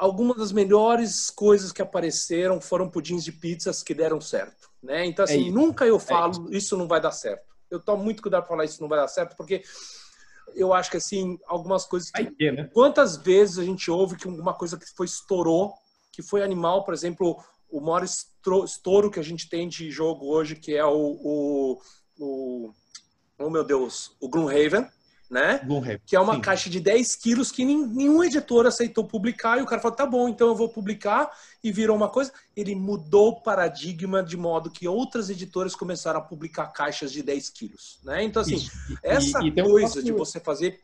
algumas 0.00 0.38
das 0.38 0.50
melhores 0.50 1.28
coisas 1.28 1.72
que 1.72 1.82
apareceram 1.82 2.58
foram 2.58 2.88
pudins 2.88 3.22
de 3.22 3.30
pizzas 3.30 3.82
que 3.82 3.92
deram 3.92 4.18
certo, 4.18 4.70
né? 4.82 5.04
Então 5.04 5.24
assim, 5.24 5.48
é 5.48 5.52
nunca 5.52 5.84
eu 5.84 5.96
é 5.96 6.00
falo 6.00 6.32
é 6.32 6.56
isso. 6.56 6.56
isso. 6.56 6.76
não 6.76 6.88
vai 6.88 7.00
dar 7.00 7.12
certo. 7.12 7.44
Eu 7.70 7.78
tomo 7.78 8.02
muito 8.02 8.22
cuidado 8.22 8.42
para 8.42 8.48
falar 8.48 8.64
isso 8.64 8.80
não 8.80 8.88
vai 8.88 8.98
dar 8.98 9.08
certo, 9.08 9.36
porque 9.36 9.62
eu 10.54 10.72
acho 10.72 10.90
que 10.90 10.96
assim, 10.96 11.38
algumas 11.46 11.84
coisas 11.84 12.10
que 12.10 12.24
ter, 12.32 12.52
né? 12.52 12.70
quantas 12.72 13.18
vezes 13.18 13.58
a 13.58 13.64
gente 13.64 13.90
ouve 13.90 14.16
que 14.16 14.26
alguma 14.26 14.54
coisa 14.54 14.78
que 14.78 14.86
foi 14.96 15.04
estourou, 15.04 15.74
que 16.10 16.22
foi 16.22 16.42
animal, 16.42 16.82
por 16.82 16.94
exemplo, 16.94 17.38
o 17.70 17.80
maior 17.80 18.02
estouro 18.02 19.10
que 19.10 19.20
a 19.20 19.22
gente 19.22 19.48
tem 19.50 19.68
de 19.68 19.90
jogo 19.90 20.26
hoje, 20.26 20.56
que 20.56 20.74
é 20.74 20.84
o, 20.84 20.96
o, 20.98 21.78
o 22.18 22.72
oh 23.38 23.50
meu 23.50 23.62
Deus, 23.62 24.16
o 24.18 24.28
Gloomhaven, 24.28 24.88
né? 25.30 25.60
Que 26.04 26.16
é 26.16 26.20
uma 26.20 26.34
Sim. 26.34 26.40
caixa 26.40 26.68
de 26.68 26.80
10 26.80 27.14
quilos 27.16 27.52
que 27.52 27.64
nenhum 27.64 28.22
editor 28.24 28.66
aceitou 28.66 29.04
publicar 29.04 29.58
e 29.58 29.62
o 29.62 29.66
cara 29.66 29.80
falou, 29.80 29.96
tá 29.96 30.04
bom, 30.04 30.28
então 30.28 30.48
eu 30.48 30.56
vou 30.56 30.68
publicar 30.68 31.30
e 31.62 31.70
virou 31.70 31.96
uma 31.96 32.08
coisa. 32.08 32.32
Ele 32.56 32.74
mudou 32.74 33.28
o 33.28 33.40
paradigma 33.40 34.22
de 34.22 34.36
modo 34.36 34.70
que 34.70 34.88
outras 34.88 35.30
editoras 35.30 35.76
começaram 35.76 36.18
a 36.18 36.22
publicar 36.22 36.66
caixas 36.68 37.12
de 37.12 37.22
10 37.22 37.50
quilos, 37.50 38.00
né? 38.02 38.24
Então, 38.24 38.42
assim, 38.42 38.56
Isso. 38.56 38.98
essa 39.02 39.40
e, 39.44 39.52
coisa 39.52 40.00
um 40.00 40.02
de 40.02 40.12
você 40.12 40.40
fazer 40.40 40.80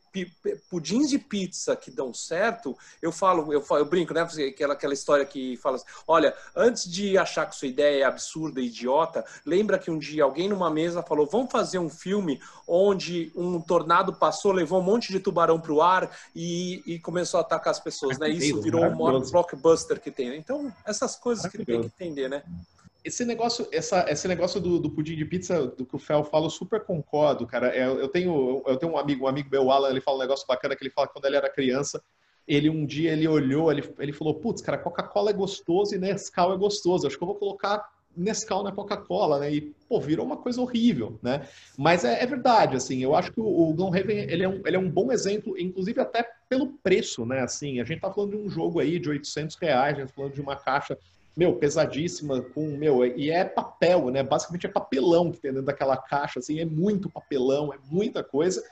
pudins 0.70 1.10
de 1.10 1.18
pizza 1.18 1.76
que 1.76 1.90
dão 1.90 2.14
certo, 2.14 2.76
eu 3.02 3.12
falo, 3.12 3.52
eu, 3.52 3.60
falo, 3.60 3.80
eu 3.80 3.84
brinco, 3.84 4.14
né? 4.14 4.22
Aquela, 4.22 4.74
aquela 4.74 4.94
história 4.94 5.24
que 5.24 5.56
fala 5.58 5.76
assim, 5.76 5.84
olha, 6.06 6.34
antes 6.54 6.90
de 6.90 7.18
achar 7.18 7.46
que 7.46 7.56
sua 7.56 7.68
ideia 7.68 8.02
é 8.02 8.04
absurda 8.04 8.60
e 8.60 8.66
idiota, 8.66 9.24
lembra 9.44 9.78
que 9.78 9.90
um 9.90 9.98
dia 9.98 10.24
alguém 10.24 10.48
numa 10.48 10.70
mesa 10.70 11.02
falou, 11.02 11.26
vamos 11.26 11.50
fazer 11.50 11.78
um 11.78 11.90
filme 11.90 12.40
onde 12.66 13.32
um 13.34 13.60
tornado 13.60 14.12
passou, 14.14 14.35
levou 14.44 14.80
um 14.80 14.84
monte 14.84 15.12
de 15.12 15.20
tubarão 15.20 15.60
para 15.60 15.72
o 15.72 15.82
ar 15.82 16.10
e, 16.34 16.82
e, 16.86 16.98
começou 16.98 17.38
a 17.38 17.40
atacar 17.40 17.70
as 17.70 17.80
pessoas, 17.80 18.18
né? 18.18 18.28
Isso 18.28 18.60
virou 18.60 18.82
o 18.82 18.96
maior 18.96 19.20
blockbuster 19.30 20.00
que 20.00 20.10
tem. 20.10 20.30
Né? 20.30 20.36
Então, 20.36 20.72
essas 20.84 21.16
coisas 21.16 21.50
que 21.50 21.64
tem 21.64 21.80
que 21.80 21.86
entender, 21.86 22.28
né? 22.28 22.42
esse 23.06 23.24
negócio, 23.24 23.68
essa, 23.70 24.04
esse 24.10 24.26
negócio 24.26 24.60
do, 24.60 24.80
do, 24.80 24.90
pudim 24.90 25.14
de 25.14 25.24
pizza 25.24 25.64
do 25.64 25.86
que 25.86 25.94
o 25.94 25.98
Fel 25.98 26.24
fala, 26.24 26.46
eu 26.46 26.50
super 26.50 26.80
concordo, 26.80 27.46
cara. 27.46 27.68
Eu, 27.68 28.00
é, 28.00 28.02
eu, 28.02 28.08
tenho, 28.08 28.64
eu 28.66 28.76
tenho 28.76 28.92
um 28.92 28.98
amigo, 28.98 29.24
um 29.24 29.28
amigo 29.28 29.48
meu, 29.48 29.70
Alan, 29.70 29.90
ele 29.90 30.00
fala 30.00 30.16
um 30.16 30.20
negócio 30.20 30.44
bacana 30.44 30.74
que 30.74 30.82
ele 30.82 30.90
fala 30.90 31.06
que 31.06 31.12
quando 31.12 31.24
ele 31.26 31.36
era 31.36 31.48
criança, 31.48 32.02
ele 32.48 32.68
um 32.68 32.84
dia 32.84 33.12
ele 33.12 33.28
olhou, 33.28 33.70
ele, 33.70 33.88
ele 34.00 34.12
falou, 34.12 34.34
putz, 34.34 34.60
cara, 34.60 34.76
Coca-Cola 34.76 35.30
é 35.30 35.32
gostoso 35.32 35.94
e 35.94 35.98
Nescau 35.98 36.52
é 36.52 36.56
gostoso. 36.56 37.06
Acho 37.06 37.16
que 37.16 37.22
eu 37.22 37.28
vou 37.28 37.36
colocar 37.36 37.88
Nescau 38.16 38.62
na 38.62 38.72
Coca-Cola, 38.72 39.40
né? 39.40 39.52
E, 39.52 39.60
pô, 39.88 40.00
virou 40.00 40.24
uma 40.24 40.36
coisa 40.36 40.60
horrível, 40.60 41.18
né? 41.22 41.46
Mas 41.76 42.04
é, 42.04 42.22
é 42.22 42.26
verdade, 42.26 42.76
assim, 42.76 43.02
eu 43.02 43.14
acho 43.14 43.32
que 43.32 43.40
o, 43.40 43.46
o 43.46 43.74
Gloomhaven, 43.74 44.18
ele 44.18 44.42
é, 44.42 44.48
um, 44.48 44.62
ele 44.64 44.76
é 44.76 44.78
um 44.78 44.90
bom 44.90 45.12
exemplo, 45.12 45.58
inclusive 45.58 46.00
até 46.00 46.28
pelo 46.48 46.74
preço, 46.82 47.26
né? 47.26 47.40
Assim, 47.40 47.80
a 47.80 47.84
gente 47.84 48.00
tá 48.00 48.12
falando 48.12 48.30
de 48.30 48.36
um 48.36 48.48
jogo 48.48 48.80
aí 48.80 48.98
de 48.98 49.08
800 49.08 49.56
reais, 49.56 49.96
a 49.96 50.00
gente 50.00 50.08
tá 50.08 50.14
falando 50.14 50.34
de 50.34 50.40
uma 50.40 50.56
caixa 50.56 50.96
meu, 51.36 51.54
pesadíssima, 51.56 52.40
com, 52.40 52.66
meu, 52.78 53.04
e 53.04 53.30
é 53.30 53.44
papel, 53.44 54.10
né? 54.10 54.22
Basicamente 54.22 54.66
é 54.66 54.70
papelão 54.70 55.30
que 55.30 55.38
tem 55.38 55.50
dentro 55.50 55.66
daquela 55.66 55.96
caixa, 55.96 56.38
assim, 56.38 56.58
é 56.60 56.64
muito 56.64 57.10
papelão, 57.10 57.74
é 57.74 57.76
muita 57.90 58.24
coisa. 58.24 58.64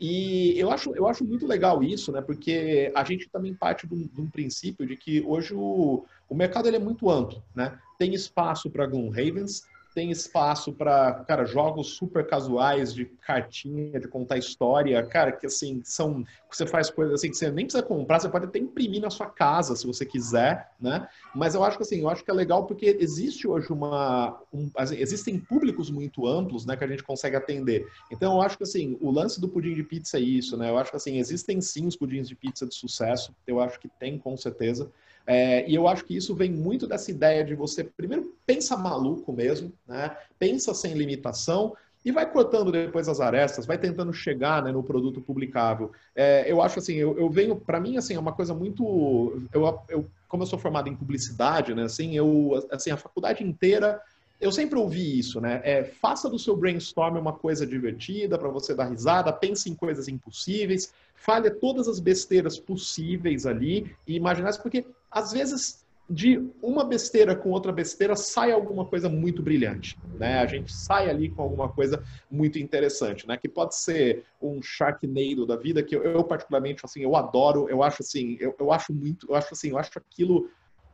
E 0.00 0.54
eu 0.56 0.70
acho, 0.70 0.94
eu 0.94 1.08
acho 1.08 1.24
muito 1.24 1.46
legal 1.46 1.82
isso, 1.82 2.12
né? 2.12 2.20
Porque 2.20 2.92
a 2.94 3.02
gente 3.02 3.28
também 3.28 3.52
parte 3.52 3.86
de 3.86 3.94
um, 3.94 4.06
de 4.06 4.20
um 4.20 4.30
princípio 4.30 4.86
de 4.86 4.96
que 4.96 5.20
hoje 5.22 5.54
o, 5.54 6.04
o 6.28 6.34
mercado 6.34 6.68
ele 6.68 6.76
é 6.76 6.80
muito 6.80 7.10
amplo, 7.10 7.42
né? 7.54 7.78
Tem 7.98 8.14
espaço 8.14 8.70
para 8.70 8.86
Gloomhavens, 8.86 9.64
tem 9.98 10.12
espaço 10.12 10.72
para, 10.72 11.24
cara, 11.24 11.44
jogos 11.44 11.96
super 11.96 12.24
casuais 12.24 12.94
de 12.94 13.04
cartinha, 13.04 13.98
de 13.98 14.06
contar 14.06 14.38
história, 14.38 15.04
cara, 15.04 15.32
que 15.32 15.44
assim, 15.44 15.80
são, 15.82 16.24
você 16.48 16.64
faz 16.64 16.88
coisas 16.88 17.14
assim 17.14 17.30
que 17.30 17.36
você 17.36 17.50
nem 17.50 17.64
precisa 17.64 17.82
comprar, 17.82 18.20
você 18.20 18.28
pode 18.28 18.44
até 18.44 18.60
imprimir 18.60 19.02
na 19.02 19.10
sua 19.10 19.26
casa, 19.26 19.74
se 19.74 19.84
você 19.84 20.06
quiser, 20.06 20.70
né? 20.80 21.08
Mas 21.34 21.56
eu 21.56 21.64
acho 21.64 21.76
que 21.76 21.82
assim, 21.82 22.02
eu 22.02 22.08
acho 22.08 22.24
que 22.24 22.30
é 22.30 22.34
legal 22.34 22.64
porque 22.64 22.96
existe 23.00 23.48
hoje 23.48 23.72
uma, 23.72 24.40
um, 24.52 24.70
assim, 24.76 24.98
existem 24.98 25.36
públicos 25.36 25.90
muito 25.90 26.28
amplos, 26.28 26.64
né, 26.64 26.76
que 26.76 26.84
a 26.84 26.88
gente 26.88 27.02
consegue 27.02 27.34
atender. 27.34 27.84
Então 28.08 28.34
eu 28.34 28.40
acho 28.40 28.56
que 28.56 28.62
assim, 28.62 28.96
o 29.00 29.10
lance 29.10 29.40
do 29.40 29.48
pudim 29.48 29.74
de 29.74 29.82
pizza 29.82 30.16
é 30.16 30.20
isso, 30.20 30.56
né? 30.56 30.70
Eu 30.70 30.78
acho 30.78 30.92
que 30.92 30.96
assim, 30.96 31.18
existem 31.18 31.60
sim 31.60 31.88
os 31.88 31.96
pudins 31.96 32.28
de 32.28 32.36
pizza 32.36 32.64
de 32.64 32.74
sucesso, 32.76 33.34
eu 33.48 33.58
acho 33.58 33.80
que 33.80 33.88
tem 33.98 34.16
com 34.16 34.36
certeza. 34.36 34.88
É, 35.30 35.68
e 35.68 35.74
eu 35.74 35.86
acho 35.86 36.06
que 36.06 36.16
isso 36.16 36.34
vem 36.34 36.50
muito 36.50 36.86
dessa 36.86 37.10
ideia 37.10 37.44
de 37.44 37.54
você, 37.54 37.84
primeiro, 37.84 38.34
pensa 38.46 38.78
maluco 38.78 39.30
mesmo, 39.30 39.70
né? 39.86 40.16
pensa 40.38 40.72
sem 40.72 40.94
limitação, 40.94 41.76
e 42.02 42.10
vai 42.10 42.24
cortando 42.24 42.72
depois 42.72 43.10
as 43.10 43.20
arestas, 43.20 43.66
vai 43.66 43.76
tentando 43.76 44.10
chegar 44.10 44.62
né, 44.62 44.72
no 44.72 44.82
produto 44.82 45.20
publicável. 45.20 45.92
É, 46.16 46.50
eu 46.50 46.62
acho 46.62 46.78
assim, 46.78 46.94
eu, 46.94 47.18
eu 47.18 47.28
venho, 47.28 47.56
para 47.56 47.78
mim, 47.78 47.98
assim, 47.98 48.14
é 48.14 48.18
uma 48.18 48.32
coisa 48.32 48.54
muito. 48.54 49.42
Eu, 49.52 49.78
eu, 49.90 50.06
como 50.26 50.44
eu 50.44 50.46
sou 50.46 50.58
formado 50.58 50.88
em 50.88 50.96
publicidade, 50.96 51.74
né, 51.74 51.82
assim, 51.82 52.16
eu, 52.16 52.66
assim, 52.70 52.90
a 52.90 52.96
faculdade 52.96 53.44
inteira 53.44 54.00
eu 54.40 54.52
sempre 54.52 54.78
ouvi 54.78 55.18
isso, 55.18 55.40
né? 55.40 55.60
É, 55.64 55.84
faça 55.84 56.28
do 56.28 56.38
seu 56.38 56.56
brainstorm 56.56 57.16
uma 57.18 57.32
coisa 57.32 57.66
divertida 57.66 58.38
para 58.38 58.48
você 58.48 58.74
dar 58.74 58.88
risada, 58.88 59.32
pense 59.32 59.68
em 59.68 59.74
coisas 59.74 60.06
impossíveis, 60.08 60.92
falha 61.14 61.50
todas 61.50 61.88
as 61.88 61.98
besteiras 61.98 62.58
possíveis 62.58 63.46
ali 63.46 63.90
e 64.06 64.14
imaginar 64.14 64.56
porque 64.58 64.86
às 65.10 65.32
vezes 65.32 65.84
de 66.10 66.42
uma 66.62 66.84
besteira 66.84 67.36
com 67.36 67.50
outra 67.50 67.70
besteira 67.70 68.16
sai 68.16 68.50
alguma 68.50 68.86
coisa 68.86 69.10
muito 69.10 69.42
brilhante, 69.42 69.98
né? 70.18 70.38
A 70.38 70.46
gente 70.46 70.72
sai 70.72 71.10
ali 71.10 71.28
com 71.28 71.42
alguma 71.42 71.68
coisa 71.68 72.02
muito 72.30 72.58
interessante, 72.58 73.26
né? 73.28 73.36
Que 73.36 73.48
pode 73.48 73.76
ser 73.76 74.24
um 74.40 74.62
Sharknado 74.62 75.44
da 75.44 75.56
vida 75.56 75.82
que 75.82 75.94
eu, 75.94 76.02
eu 76.02 76.24
particularmente 76.24 76.80
assim 76.82 77.02
eu 77.02 77.14
adoro, 77.14 77.68
eu 77.68 77.82
acho 77.82 78.02
assim, 78.02 78.38
eu, 78.40 78.54
eu 78.58 78.72
acho 78.72 78.92
muito, 78.92 79.26
eu 79.28 79.34
acho 79.34 79.48
assim, 79.52 79.70
eu 79.70 79.78
acho 79.78 79.90
aquilo 79.98 80.48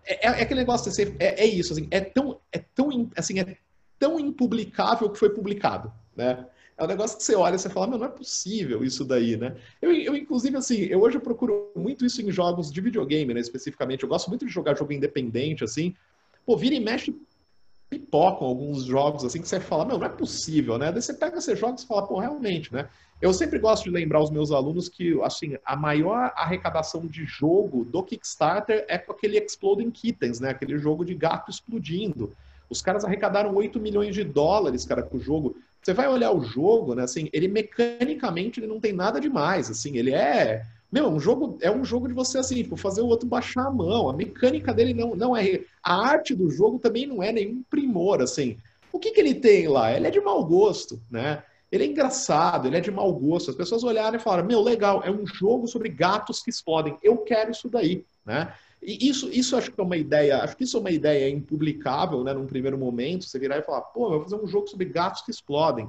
é, 0.07 0.27
é, 0.27 0.41
é 0.41 0.43
aquele 0.43 0.61
negócio, 0.61 0.91
assim, 0.91 1.15
é, 1.19 1.45
é, 1.45 1.47
isso, 1.47 1.73
assim, 1.73 1.89
é 1.91 2.01
tão, 2.01 2.41
é 2.53 2.59
tão, 2.59 3.11
assim, 3.17 3.41
é 3.41 3.57
tão 3.99 4.19
impublicável 4.19 5.11
que 5.11 5.19
foi 5.19 5.31
publicado, 5.31 5.93
né? 6.17 6.47
É 6.77 6.83
um 6.83 6.89
negócio 6.89 7.17
que 7.17 7.23
você 7.23 7.37
olha 7.37 7.55
e 7.55 7.59
você 7.59 7.71
fala, 7.71 7.87
não 7.87 8.05
é 8.05 8.09
possível 8.09 8.83
isso 8.85 9.05
daí, 9.05 9.37
né? 9.37 9.57
Eu, 9.81 9.93
eu, 9.93 10.17
inclusive, 10.17 10.57
assim, 10.57 10.81
eu 10.83 11.01
hoje 11.01 11.17
eu 11.17 11.21
procuro 11.21 11.71
muito 11.77 12.05
isso 12.05 12.21
em 12.21 12.33
jogos 12.33 12.73
de 12.73 12.81
videogame, 12.81 13.33
né, 13.33 13.41
especificamente. 13.41 14.03
Eu 14.03 14.09
gosto 14.09 14.29
muito 14.29 14.45
de 14.45 14.51
jogar 14.51 14.77
jogo 14.77 14.93
independente, 14.93 15.63
assim. 15.63 15.95
Pô, 16.45 16.57
vira 16.57 16.75
e 16.75 16.81
mexe 16.81 17.15
pipocam 17.99 18.47
alguns 18.47 18.85
jogos, 18.85 19.25
assim, 19.25 19.41
que 19.41 19.49
você 19.49 19.61
fala, 19.61 19.85
não, 19.85 19.99
não 19.99 20.07
é 20.07 20.09
possível, 20.09 20.79
né? 20.79 20.91
Daí 20.91 21.01
você 21.01 21.15
pega 21.15 21.39
esses 21.39 21.59
jogos 21.59 21.83
e 21.83 21.87
fala, 21.87 22.07
pô, 22.07 22.19
realmente, 22.19 22.73
né? 22.73 22.89
Eu 23.23 23.33
sempre 23.33 23.59
gosto 23.59 23.85
de 23.85 23.91
lembrar 23.91 24.21
os 24.21 24.31
meus 24.31 24.51
alunos 24.51 24.89
que, 24.89 25.19
assim, 25.23 25.57
a 25.65 25.77
maior 25.77 26.33
arrecadação 26.37 27.07
de 27.07 27.25
jogo 27.25 27.85
do 27.85 28.03
Kickstarter 28.03 28.85
é 28.89 28.99
com 28.99 29.13
aquele 29.13 29.39
Exploding 29.39 29.91
Kittens, 29.91 30.41
né? 30.41 30.51
Aquele 30.51 30.79
jogo 30.79 31.05
de 31.05 31.15
gato 31.15 31.51
explodindo. 31.51 32.33
Os 32.69 32.83
caras 32.83 33.05
arrecadaram 33.05 33.55
8 33.55 33.79
milhões 33.79 34.15
de 34.15 34.25
dólares, 34.25 34.85
cara, 34.85 35.03
com 35.03 35.17
o 35.17 35.21
jogo. 35.21 35.57
Você 35.81 35.95
vai 35.95 36.09
olhar 36.09 36.33
o 36.33 36.43
jogo, 36.43 36.95
né? 36.95 37.05
Assim, 37.05 37.29
ele 37.33 37.47
mecanicamente 37.47 38.59
ele 38.59 38.67
não 38.67 38.81
tem 38.81 38.93
nada 38.93 39.21
demais, 39.21 39.71
assim, 39.71 39.97
ele 39.97 40.13
é 40.13 40.65
meu, 40.95 41.09
um 41.09 41.19
jogo 41.19 41.59
é 41.61 41.69
um 41.69 41.85
jogo 41.85 42.07
de 42.07 42.15
você 42.15 42.39
assim, 42.39 42.63
fazer 42.77 43.01
o 43.01 43.09
outro 43.09 43.27
baixar 43.27 43.67
a 43.67 43.71
mão. 43.71 44.09
A 44.09 44.13
mecânica 44.13 44.73
dele 44.73 44.95
não, 44.95 45.17
não 45.17 45.37
é. 45.37 45.63
A 45.83 45.93
arte 45.93 46.37
do 46.37 46.49
jogo 46.49 46.79
também 46.79 47.05
não 47.05 47.21
é 47.21 47.33
nenhum 47.33 47.65
primor, 47.69 48.23
assim. 48.23 48.59
O 48.93 49.01
que, 49.01 49.11
que 49.11 49.21
ele 49.21 49.35
tem 49.35 49.67
lá? 49.67 49.93
Ele 49.93 50.07
é 50.07 50.11
de 50.11 50.21
mau 50.21 50.45
gosto, 50.45 51.03
né? 51.11 51.43
Ele 51.73 51.83
é 51.83 51.87
engraçado, 51.89 52.69
ele 52.69 52.77
é 52.77 52.81
de 52.81 52.93
mau 52.93 53.13
gosto. 53.13 53.51
As 53.51 53.57
pessoas 53.57 53.83
olharam 53.83 54.17
e 54.17 54.21
falaram: 54.21 54.47
Meu, 54.47 54.63
legal, 54.63 55.03
é 55.05 55.11
um 55.11 55.27
jogo 55.27 55.67
sobre 55.67 55.89
gatos 55.89 56.41
que 56.41 56.51
explodem. 56.51 56.97
Eu 57.03 57.17
quero 57.19 57.51
isso 57.51 57.69
daí, 57.69 58.07
né? 58.25 58.55
E 58.81 59.09
isso, 59.09 59.29
isso 59.33 59.57
acho 59.57 59.73
que 59.73 59.81
é 59.81 59.83
uma 59.83 59.97
ideia, 59.97 60.45
acho 60.45 60.57
que 60.57 60.63
isso 60.63 60.77
é 60.77 60.81
uma 60.81 60.93
ideia 60.93 61.29
impublicável, 61.29 62.23
né? 62.23 62.33
Num 62.33 62.47
primeiro 62.47 62.79
momento, 62.79 63.25
você 63.25 63.37
virar 63.37 63.59
e 63.59 63.63
falar: 63.63 63.81
Pô, 63.81 64.05
eu 64.05 64.11
vou 64.21 64.23
fazer 64.23 64.37
um 64.37 64.47
jogo 64.47 64.69
sobre 64.69 64.87
gatos 64.87 65.23
que 65.23 65.33
explodem. 65.33 65.89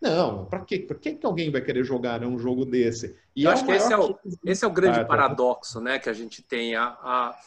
Não, 0.00 0.44
para 0.44 0.60
quê? 0.60 0.78
Por 0.78 0.98
que, 0.98 1.14
que 1.14 1.26
alguém 1.26 1.50
vai 1.50 1.60
querer 1.60 1.84
jogar 1.84 2.22
um 2.24 2.38
jogo 2.38 2.64
desse? 2.64 3.16
E 3.34 3.44
Eu 3.44 3.50
é 3.50 3.54
acho 3.54 3.64
que 3.64 3.72
esse 3.72 3.92
é, 3.92 3.96
o, 3.96 4.18
esse 4.44 4.64
é 4.64 4.68
o 4.68 4.70
grande 4.70 5.00
ah, 5.00 5.04
paradoxo 5.04 5.80
né, 5.80 5.98
que 5.98 6.08
a 6.08 6.12
gente 6.12 6.42
tem. 6.42 6.74
A, 6.74 6.84
a, 6.84 7.38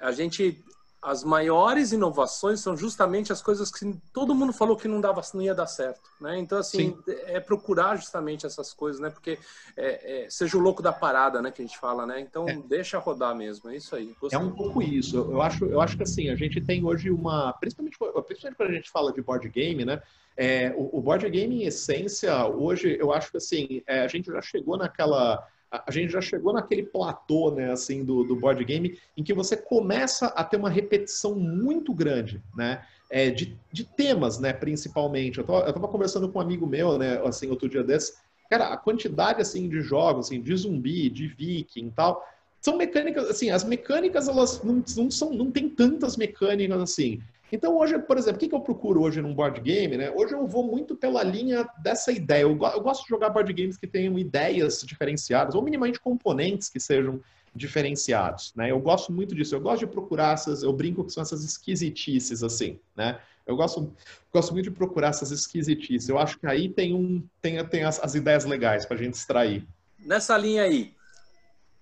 a 0.00 0.12
gente 0.12 0.62
as 1.04 1.22
maiores 1.22 1.92
inovações 1.92 2.60
são 2.60 2.76
justamente 2.76 3.30
as 3.32 3.42
coisas 3.42 3.70
que 3.70 3.94
todo 4.12 4.34
mundo 4.34 4.52
falou 4.52 4.76
que 4.76 4.88
não 4.88 5.00
dava, 5.00 5.20
não 5.34 5.42
ia 5.42 5.54
dar 5.54 5.66
certo, 5.66 6.10
né? 6.20 6.38
Então 6.38 6.58
assim 6.58 6.96
Sim. 7.04 7.12
é 7.26 7.38
procurar 7.38 7.96
justamente 7.96 8.46
essas 8.46 8.72
coisas, 8.72 9.00
né? 9.00 9.10
Porque 9.10 9.38
é, 9.76 10.24
é, 10.24 10.30
seja 10.30 10.56
o 10.56 10.60
louco 10.60 10.82
da 10.82 10.92
parada, 10.92 11.42
né? 11.42 11.50
Que 11.50 11.60
a 11.60 11.66
gente 11.66 11.78
fala, 11.78 12.06
né? 12.06 12.20
Então 12.20 12.48
é. 12.48 12.56
deixa 12.56 12.98
rodar 12.98 13.34
mesmo, 13.36 13.70
é 13.70 13.76
isso 13.76 13.94
aí. 13.94 14.16
Gostei. 14.18 14.38
É 14.38 14.42
um 14.42 14.50
pouco 14.50 14.80
isso. 14.80 15.18
Eu 15.18 15.42
acho, 15.42 15.66
eu 15.66 15.80
acho 15.80 15.96
que 15.96 16.02
assim 16.02 16.30
a 16.30 16.36
gente 16.36 16.60
tem 16.60 16.84
hoje 16.84 17.10
uma, 17.10 17.52
principalmente, 17.52 17.98
principalmente 17.98 18.56
quando 18.56 18.70
a 18.70 18.74
gente 18.74 18.90
fala 18.90 19.12
de 19.12 19.20
board 19.20 19.46
game, 19.50 19.84
né? 19.84 20.00
É, 20.36 20.74
o, 20.76 20.98
o, 20.98 21.00
board 21.00 21.28
game, 21.30 21.62
em 21.62 21.66
essência, 21.66 22.46
hoje 22.46 22.96
eu 22.98 23.12
acho 23.12 23.30
que 23.30 23.36
assim, 23.36 23.82
é, 23.86 24.00
a 24.00 24.08
gente 24.08 24.30
já 24.30 24.42
chegou 24.42 24.76
naquela. 24.76 25.46
A, 25.86 25.90
gente 25.90 26.12
já 26.12 26.20
chegou 26.20 26.52
naquele 26.52 26.84
platô, 26.84 27.50
né, 27.50 27.72
assim, 27.72 28.04
do, 28.04 28.22
do 28.22 28.36
board 28.36 28.64
game, 28.64 28.98
em 29.16 29.22
que 29.22 29.34
você 29.34 29.56
começa 29.56 30.26
a 30.28 30.44
ter 30.44 30.56
uma 30.56 30.70
repetição 30.70 31.34
muito 31.34 31.92
grande, 31.92 32.42
né? 32.56 32.84
É, 33.10 33.30
de, 33.30 33.56
de 33.72 33.84
temas, 33.84 34.38
né, 34.38 34.52
principalmente. 34.52 35.38
Eu 35.38 35.44
estava 35.44 35.88
conversando 35.88 36.28
com 36.28 36.38
um 36.38 36.42
amigo 36.42 36.66
meu, 36.66 36.98
né, 36.98 37.20
assim, 37.24 37.48
outro 37.50 37.68
dia 37.68 37.82
desse. 37.82 38.14
Cara, 38.50 38.68
a 38.68 38.76
quantidade, 38.76 39.40
assim, 39.40 39.68
de 39.68 39.80
jogos, 39.80 40.26
assim, 40.26 40.40
de 40.40 40.54
zumbi, 40.56 41.10
de 41.10 41.26
viking 41.28 41.88
e 41.88 41.90
tal, 41.90 42.24
são 42.60 42.76
mecânicas, 42.76 43.28
assim, 43.28 43.50
as 43.50 43.62
mecânicas, 43.62 44.26
elas 44.26 44.62
não, 44.62 44.82
não 44.96 45.10
são, 45.10 45.32
não 45.32 45.50
tem 45.50 45.68
tantas 45.68 46.16
mecânicas, 46.16 46.80
assim. 46.80 47.20
Então, 47.52 47.76
hoje, 47.76 47.98
por 47.98 48.18
exemplo, 48.18 48.36
o 48.36 48.48
que, 48.48 48.54
eu 48.54 48.60
procuro 48.60 49.02
hoje 49.02 49.20
num 49.20 49.34
board 49.34 49.60
game? 49.60 49.96
Né? 49.96 50.10
Hoje 50.10 50.34
eu 50.34 50.46
vou 50.46 50.64
muito 50.64 50.96
pela 50.96 51.22
linha 51.22 51.68
dessa 51.82 52.10
ideia. 52.10 52.42
Eu, 52.42 52.50
eu 52.50 52.80
gosto 52.80 53.02
de 53.02 53.08
jogar 53.08 53.30
board 53.30 53.52
games 53.52 53.76
que 53.76 53.86
tenham 53.86 54.18
ideias 54.18 54.82
diferenciadas, 54.82 55.54
ou 55.54 55.62
minimamente 55.62 56.00
componentes 56.00 56.68
que 56.68 56.80
sejam 56.80 57.20
diferenciados. 57.54 58.52
Né? 58.56 58.70
Eu 58.70 58.80
gosto 58.80 59.12
muito 59.12 59.34
disso. 59.34 59.54
Eu 59.54 59.60
gosto 59.60 59.80
de 59.80 59.86
procurar 59.86 60.34
essas, 60.34 60.62
eu 60.62 60.72
brinco 60.72 61.04
que 61.04 61.12
são 61.12 61.22
essas 61.22 61.44
esquisitices, 61.44 62.42
assim, 62.42 62.78
né? 62.96 63.20
Eu 63.46 63.56
gosto, 63.56 63.92
gosto 64.32 64.52
muito 64.52 64.64
de 64.64 64.70
procurar 64.70 65.08
essas 65.08 65.30
esquisitices. 65.30 66.08
Eu 66.08 66.18
acho 66.18 66.38
que 66.38 66.46
aí 66.46 66.68
tem, 66.68 66.94
um, 66.94 67.22
tem, 67.42 67.62
tem 67.66 67.84
as, 67.84 68.02
as 68.02 68.14
ideias 68.14 68.46
legais 68.46 68.86
para 68.86 68.96
a 68.96 69.02
gente 69.02 69.14
extrair. 69.14 69.66
Nessa 69.98 70.36
linha 70.38 70.62
aí, 70.62 70.94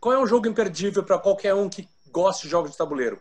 qual 0.00 0.12
é 0.12 0.18
um 0.18 0.26
jogo 0.26 0.48
imperdível 0.48 1.04
para 1.04 1.20
qualquer 1.20 1.54
um 1.54 1.68
que 1.68 1.88
goste 2.10 2.44
de 2.44 2.50
jogos 2.50 2.72
de 2.72 2.76
tabuleiro? 2.76 3.20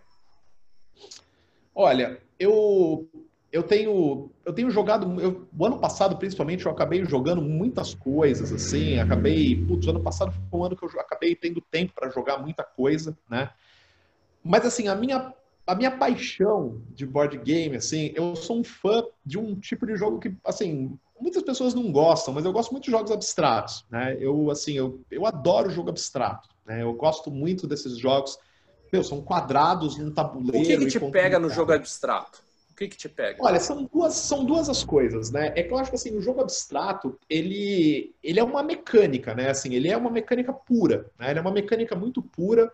Olha, 1.74 2.22
eu 2.40 3.08
eu 3.52 3.64
tenho 3.64 4.32
eu 4.46 4.54
tenho 4.54 4.72
jogado 4.72 5.20
eu, 5.20 5.48
o 5.58 5.66
ano 5.66 5.78
passado 5.78 6.18
principalmente 6.18 6.66
eu 6.66 6.72
acabei 6.72 7.04
jogando 7.04 7.42
muitas 7.42 7.94
coisas 7.94 8.52
assim 8.54 8.98
acabei 8.98 9.56
putz, 9.66 9.88
ano 9.88 10.00
passado 10.00 10.32
foi 10.50 10.60
um 10.60 10.64
ano 10.64 10.76
que 10.76 10.84
eu 10.84 10.90
acabei 11.00 11.36
tendo 11.36 11.60
tempo 11.60 11.94
para 11.94 12.10
jogar 12.10 12.38
muita 12.38 12.64
coisa 12.64 13.18
né? 13.30 13.50
Mas 14.44 14.66
assim 14.66 14.88
a 14.88 14.96
minha 14.96 15.34
a 15.68 15.76
minha 15.76 15.92
paixão 15.92 16.82
de 16.90 17.06
board 17.06 17.38
game 17.40 17.76
assim 17.76 18.12
eu 18.16 18.36
sou 18.36 18.60
um 18.60 18.64
fã 18.64 19.04
de 19.26 19.38
um 19.38 19.54
tipo 19.60 19.86
de 19.86 19.96
jogo 19.96 20.20
que 20.20 20.34
assim 20.46 20.98
muitas 21.20 21.44
pessoas 21.44 21.74
não 21.74 21.92
gostam 21.92 22.34
mas 22.34 22.46
eu 22.46 22.54
gosto 22.54 22.72
muito 22.72 22.86
de 22.86 22.92
jogos 22.92 23.12
abstratos 23.12 23.86
né? 23.92 24.16
Eu 24.20 24.50
assim 24.50 24.74
eu, 24.74 25.02
eu 25.12 25.26
adoro 25.26 25.70
jogo 25.70 25.90
abstrato 25.90 26.48
né? 26.66 26.84
Eu 26.84 26.94
gosto 26.94 27.30
muito 27.30 27.68
desses 27.68 27.98
jogos 27.98 28.40
meu, 28.92 29.04
são 29.04 29.22
quadrados 29.22 29.98
num 29.98 30.12
tabuleiro. 30.12 30.60
O 30.60 30.64
que, 30.64 30.78
que 30.78 31.00
te 31.00 31.12
pega 31.12 31.40
no 31.40 31.50
jogo 31.50 31.72
abstrato? 31.72 32.42
O 32.72 32.76
que, 32.76 32.88
que 32.88 32.98
te 32.98 33.08
pega? 33.08 33.42
Olha, 33.42 33.60
são 33.60 33.84
duas, 33.84 34.14
são 34.16 34.44
duas 34.44 34.68
as 34.68 34.84
coisas, 34.84 35.32
né? 35.32 35.54
É 35.56 35.64
que 35.64 35.72
eu 35.72 35.78
acho 35.78 35.90
que 35.90 35.96
assim, 35.96 36.16
o 36.16 36.22
jogo 36.22 36.42
abstrato, 36.42 37.18
ele, 37.30 38.14
ele 38.24 38.40
é 38.40 38.44
uma 38.44 38.64
mecânica, 38.64 39.36
né? 39.36 39.50
Assim, 39.50 39.74
ele 39.76 39.88
é 39.88 39.96
uma 39.96 40.10
mecânica 40.10 40.52
pura, 40.52 41.10
né? 41.18 41.30
Ele 41.30 41.40
é 41.40 41.42
uma 41.42 41.52
mecânica 41.52 41.96
muito 41.96 42.22
pura. 42.22 42.72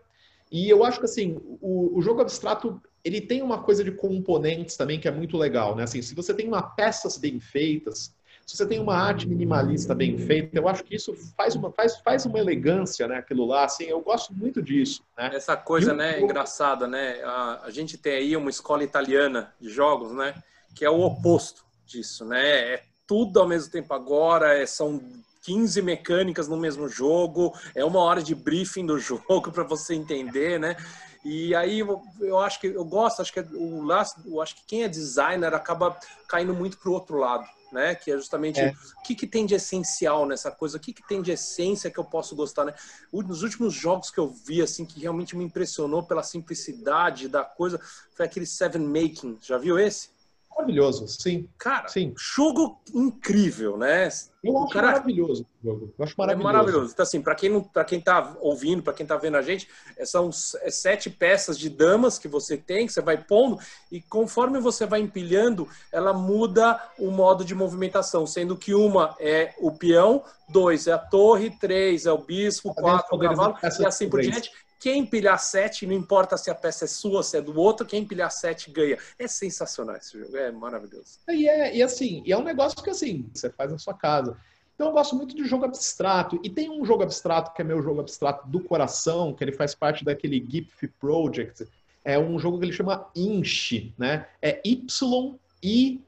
E 0.49 0.69
eu 0.69 0.83
acho 0.85 0.99
que 0.99 1.05
assim, 1.05 1.37
o, 1.61 1.97
o 1.97 2.01
jogo 2.01 2.21
abstrato, 2.21 2.81
ele 3.03 3.19
tem 3.19 3.41
uma 3.41 3.61
coisa 3.61 3.83
de 3.83 3.91
componentes 3.91 4.77
também 4.77 4.99
que 4.99 5.07
é 5.07 5.11
muito 5.11 5.37
legal, 5.37 5.75
né? 5.75 5.83
Assim, 5.83 6.01
se 6.01 6.15
você 6.15 6.33
tem 6.33 6.47
uma 6.47 6.61
peças 6.61 7.17
bem 7.17 7.39
feitas, 7.39 8.15
se 8.47 8.55
você 8.55 8.65
tem 8.65 8.79
uma 8.79 8.95
arte 8.95 9.27
minimalista 9.27 9.93
bem 9.93 10.17
feita, 10.17 10.57
eu 10.57 10.69
acho 10.69 10.81
que 10.81 10.95
isso 10.95 11.13
faz 11.35 11.53
uma, 11.53 11.69
faz, 11.69 11.97
faz 11.97 12.25
uma 12.25 12.39
elegância, 12.39 13.05
né? 13.05 13.17
Aquilo 13.17 13.45
lá, 13.45 13.65
assim, 13.65 13.83
eu 13.83 13.99
gosto 13.99 14.33
muito 14.33 14.61
disso. 14.61 15.03
Né? 15.17 15.31
Essa 15.33 15.57
coisa, 15.57 15.93
né, 15.93 16.21
engraçada, 16.21 16.87
né? 16.87 17.21
A, 17.25 17.65
a, 17.65 17.71
gente 17.71 17.97
tem 17.97 18.13
aí 18.13 18.37
uma 18.37 18.49
escola 18.49 18.85
italiana 18.85 19.53
de 19.59 19.69
jogos, 19.69 20.13
né? 20.13 20.33
Que 20.73 20.85
é 20.85 20.89
o 20.89 21.01
oposto 21.01 21.65
disso, 21.85 22.23
né? 22.23 22.73
É 22.75 22.83
tudo 23.05 23.37
ao 23.41 23.47
mesmo 23.47 23.69
tempo 23.69 23.93
agora, 23.93 24.57
é, 24.57 24.65
são 24.65 25.01
15 25.43 25.81
mecânicas 25.81 26.47
no 26.47 26.55
mesmo 26.55 26.87
jogo, 26.87 27.53
é 27.75 27.83
uma 27.83 27.99
hora 27.99 28.23
de 28.23 28.33
briefing 28.33 28.85
do 28.85 28.97
jogo 28.99 29.51
para 29.51 29.63
você 29.65 29.93
entender, 29.93 30.57
né? 30.57 30.77
E 31.25 31.53
aí 31.53 31.79
eu, 31.79 32.39
acho 32.39 32.61
que 32.61 32.67
eu 32.67 32.85
gosto, 32.85 33.21
acho 33.21 33.33
que 33.33 33.41
o 33.41 33.81
last, 33.83 34.21
eu 34.25 34.41
acho 34.41 34.55
que 34.55 34.61
quem 34.65 34.83
é 34.83 34.87
designer 34.87 35.53
acaba 35.53 35.99
caindo 36.29 36.53
muito 36.53 36.77
para 36.77 36.89
o 36.89 36.93
outro 36.93 37.17
lado 37.17 37.45
né? 37.71 37.95
Que 37.95 38.11
é 38.11 38.17
justamente 38.17 38.59
é. 38.59 38.73
o 38.99 39.03
que, 39.03 39.15
que 39.15 39.27
tem 39.27 39.45
de 39.45 39.55
essencial 39.55 40.25
nessa 40.25 40.51
coisa, 40.51 40.77
o 40.77 40.79
que, 40.79 40.93
que 40.93 41.07
tem 41.07 41.21
de 41.21 41.31
essência 41.31 41.91
que 41.91 41.99
eu 41.99 42.05
posso 42.05 42.35
gostar, 42.35 42.65
né? 42.65 42.73
Nos 43.11 43.43
últimos 43.43 43.73
jogos 43.73 44.09
que 44.09 44.19
eu 44.19 44.29
vi, 44.29 44.61
assim, 44.61 44.85
que 44.85 44.99
realmente 44.99 45.35
me 45.35 45.43
impressionou 45.43 46.03
pela 46.03 46.23
simplicidade 46.23 47.27
da 47.27 47.43
coisa, 47.43 47.79
foi 48.15 48.25
aquele 48.25 48.45
Seven 48.45 48.81
Making. 48.81 49.39
Já 49.41 49.57
viu 49.57 49.77
esse? 49.77 50.16
Maravilhoso, 50.57 51.07
sim. 51.07 51.47
Cara, 51.55 51.87
sim. 51.87 52.15
jogo 52.17 52.81
incrível, 52.91 53.77
né? 53.77 54.09
Eu 54.43 54.57
acho 54.57 54.73
cara... 54.73 54.87
maravilhoso 54.87 55.45
o 55.61 55.67
jogo. 55.67 55.93
Eu 55.97 56.03
acho 56.03 56.15
maravilhoso. 56.17 56.49
É 56.49 56.53
maravilhoso. 56.53 56.91
Então, 56.93 57.03
assim, 57.03 57.21
para 57.21 57.35
quem, 57.35 57.49
não, 57.49 57.69
quem 57.85 58.01
tá 58.01 58.35
ouvindo, 58.41 58.81
para 58.81 58.93
quem 58.93 59.05
tá 59.05 59.15
vendo 59.17 59.37
a 59.37 59.41
gente, 59.43 59.69
é, 59.95 60.03
são 60.03 60.29
é 60.61 60.71
sete 60.71 61.11
peças 61.11 61.59
de 61.59 61.69
damas 61.69 62.17
que 62.17 62.27
você 62.27 62.57
tem, 62.57 62.87
que 62.87 62.93
você 62.93 63.01
vai 63.01 63.17
pondo, 63.17 63.59
e 63.91 64.01
conforme 64.01 64.59
você 64.59 64.87
vai 64.87 64.99
empilhando, 64.99 65.67
ela 65.91 66.11
muda 66.11 66.81
o 66.97 67.11
modo 67.11 67.45
de 67.45 67.53
movimentação, 67.53 68.25
sendo 68.25 68.57
que 68.57 68.73
uma 68.73 69.15
é 69.19 69.53
o 69.59 69.71
peão, 69.71 70.23
dois 70.49 70.87
é 70.87 70.93
a 70.93 70.97
torre, 70.97 71.51
três 71.51 72.07
é 72.07 72.11
o 72.11 72.17
bispo, 72.17 72.73
quatro 72.73 73.13
é 73.13 73.15
o 73.15 73.19
cavalo, 73.19 73.57
e 73.79 73.85
assim 73.85 74.09
por 74.09 74.21
diante. 74.21 74.51
Quem 74.79 74.99
empilhar 74.99 75.39
sete, 75.39 75.87
não 75.87 75.93
importa 75.93 76.37
se 76.37 76.49
a 76.49 76.55
peça 76.55 76.85
é 76.85 76.87
sua, 76.87 77.23
se 77.23 77.37
é 77.37 77.41
do 77.41 77.59
outro, 77.59 77.85
quem 77.85 78.03
empilhar 78.03 78.31
sete 78.31 78.71
ganha. 78.71 78.97
É 79.17 79.27
sensacional 79.27 79.95
esse 79.95 80.19
jogo, 80.19 80.37
é 80.37 80.51
maravilhoso. 80.51 81.19
E, 81.29 81.47
é, 81.47 81.75
e 81.75 81.81
assim, 81.81 82.21
e 82.25 82.31
é 82.31 82.37
um 82.37 82.43
negócio 82.43 82.81
que 82.83 82.89
assim, 82.89 83.29
você 83.33 83.49
faz 83.49 83.71
na 83.71 83.77
sua 83.77 83.93
casa. 83.93 84.37
Então 84.77 84.87
eu 84.89 84.93
gosto 84.93 85.15
muito 85.15 85.35
de 85.35 85.43
jogo 85.43 85.65
abstrato. 85.65 86.39
E 86.43 86.49
tem 86.51 86.69
um 86.69 86.85
jogo 86.85 87.01
abstrato 87.01 87.51
que 87.51 87.61
é 87.63 87.65
meu 87.65 87.81
jogo 87.81 87.99
abstrato 87.99 88.47
do 88.47 88.59
coração, 88.59 89.33
que 89.33 89.43
ele 89.43 89.51
faz 89.51 89.73
parte 89.73 90.05
daquele 90.05 90.39
GIF 90.47 90.87
Project. 90.99 91.67
É 92.05 92.19
um 92.19 92.37
jogo 92.37 92.59
que 92.59 92.65
ele 92.65 92.73
chama 92.73 93.09
Inch, 93.15 93.91
né? 93.97 94.27
É 94.39 94.61
Y-I-N-S-C-H, 94.63 96.03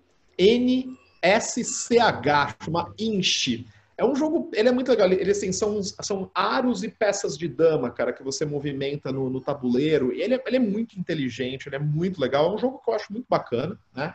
chama 2.63 2.93
Inch. 2.99 3.65
É 3.99 4.05
um 4.05 4.15
jogo, 4.15 4.49
ele 4.53 4.69
é 4.69 4.71
muito 4.71 4.89
legal. 4.89 5.11
Ele 5.11 5.29
assim, 5.29 5.51
são, 5.51 5.83
são 5.83 6.31
aros 6.33 6.83
e 6.83 6.87
peças 6.87 7.37
de 7.37 7.49
dama, 7.49 7.91
cara, 7.91 8.13
que 8.13 8.23
você 8.23 8.45
movimenta 8.45 9.11
no, 9.11 9.29
no 9.29 9.41
tabuleiro. 9.41 10.13
Ele 10.13 10.35
é, 10.35 10.43
ele 10.47 10.55
é 10.55 10.59
muito 10.59 10.97
inteligente, 10.97 11.67
ele 11.67 11.75
é 11.75 11.79
muito 11.79 12.21
legal. 12.21 12.49
É 12.49 12.55
um 12.55 12.57
jogo 12.57 12.79
que 12.79 12.89
eu 12.89 12.95
acho 12.95 13.11
muito 13.11 13.25
bacana, 13.27 13.77
né? 13.93 14.13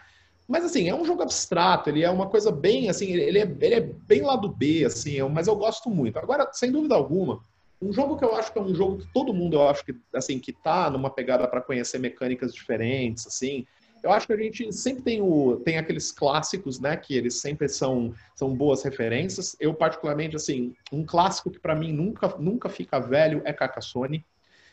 Mas 0.49 0.65
assim, 0.65 0.89
é 0.89 0.95
um 0.95 1.05
jogo 1.05 1.23
abstrato, 1.23 1.91
ele 1.91 2.03
é 2.03 2.09
uma 2.09 2.29
coisa 2.29 2.51
bem 2.51 2.89
assim, 2.89 3.13
ele 3.13 3.39
é, 3.39 3.43
ele 3.43 3.75
é 3.75 3.81
bem 3.81 4.23
lado 4.23 4.49
B, 4.49 4.85
assim, 4.87 5.21
mas 5.23 5.49
eu 5.49 5.57
gosto 5.57 5.91
muito. 5.91 6.19
Agora, 6.19 6.49
sem 6.53 6.73
dúvida 6.73 6.95
alguma, 6.95 7.41
um 7.81 7.93
jogo 7.93 8.17
que 8.17 8.25
eu 8.25 8.35
acho 8.35 8.53
que 8.53 8.59
é 8.59 8.63
um 8.63 8.75
jogo 8.75 8.99
que 8.99 9.13
todo 9.13 9.35
mundo, 9.35 9.57
eu 9.57 9.69
acho 9.69 9.85
que 9.85 9.95
assim, 10.15 10.39
que 10.39 10.53
tá 10.53 10.91
numa 10.91 11.11
pegada 11.11 11.47
para 11.47 11.61
conhecer 11.61 11.99
mecânicas 11.99 12.55
diferentes, 12.55 13.27
assim, 13.27 13.67
eu 14.05 14.13
acho 14.13 14.27
que 14.27 14.35
a 14.35 14.37
gente 14.37 14.71
sempre 14.71 15.03
tem, 15.03 15.23
o, 15.23 15.57
tem 15.65 15.79
aqueles 15.79 16.13
clássicos, 16.13 16.79
né? 16.79 16.95
Que 16.95 17.17
eles 17.17 17.41
sempre 17.41 17.67
são, 17.69 18.15
são 18.37 18.55
boas 18.55 18.83
referências. 18.83 19.57
Eu, 19.59 19.73
particularmente, 19.73 20.37
assim, 20.37 20.75
um 20.93 21.07
clássico 21.07 21.51
que 21.51 21.59
para 21.59 21.75
mim 21.75 21.91
nunca, 21.91 22.29
nunca 22.39 22.69
fica 22.69 23.01
velho 23.01 23.41
é 23.47 23.53
Carcassonne. 23.53 24.23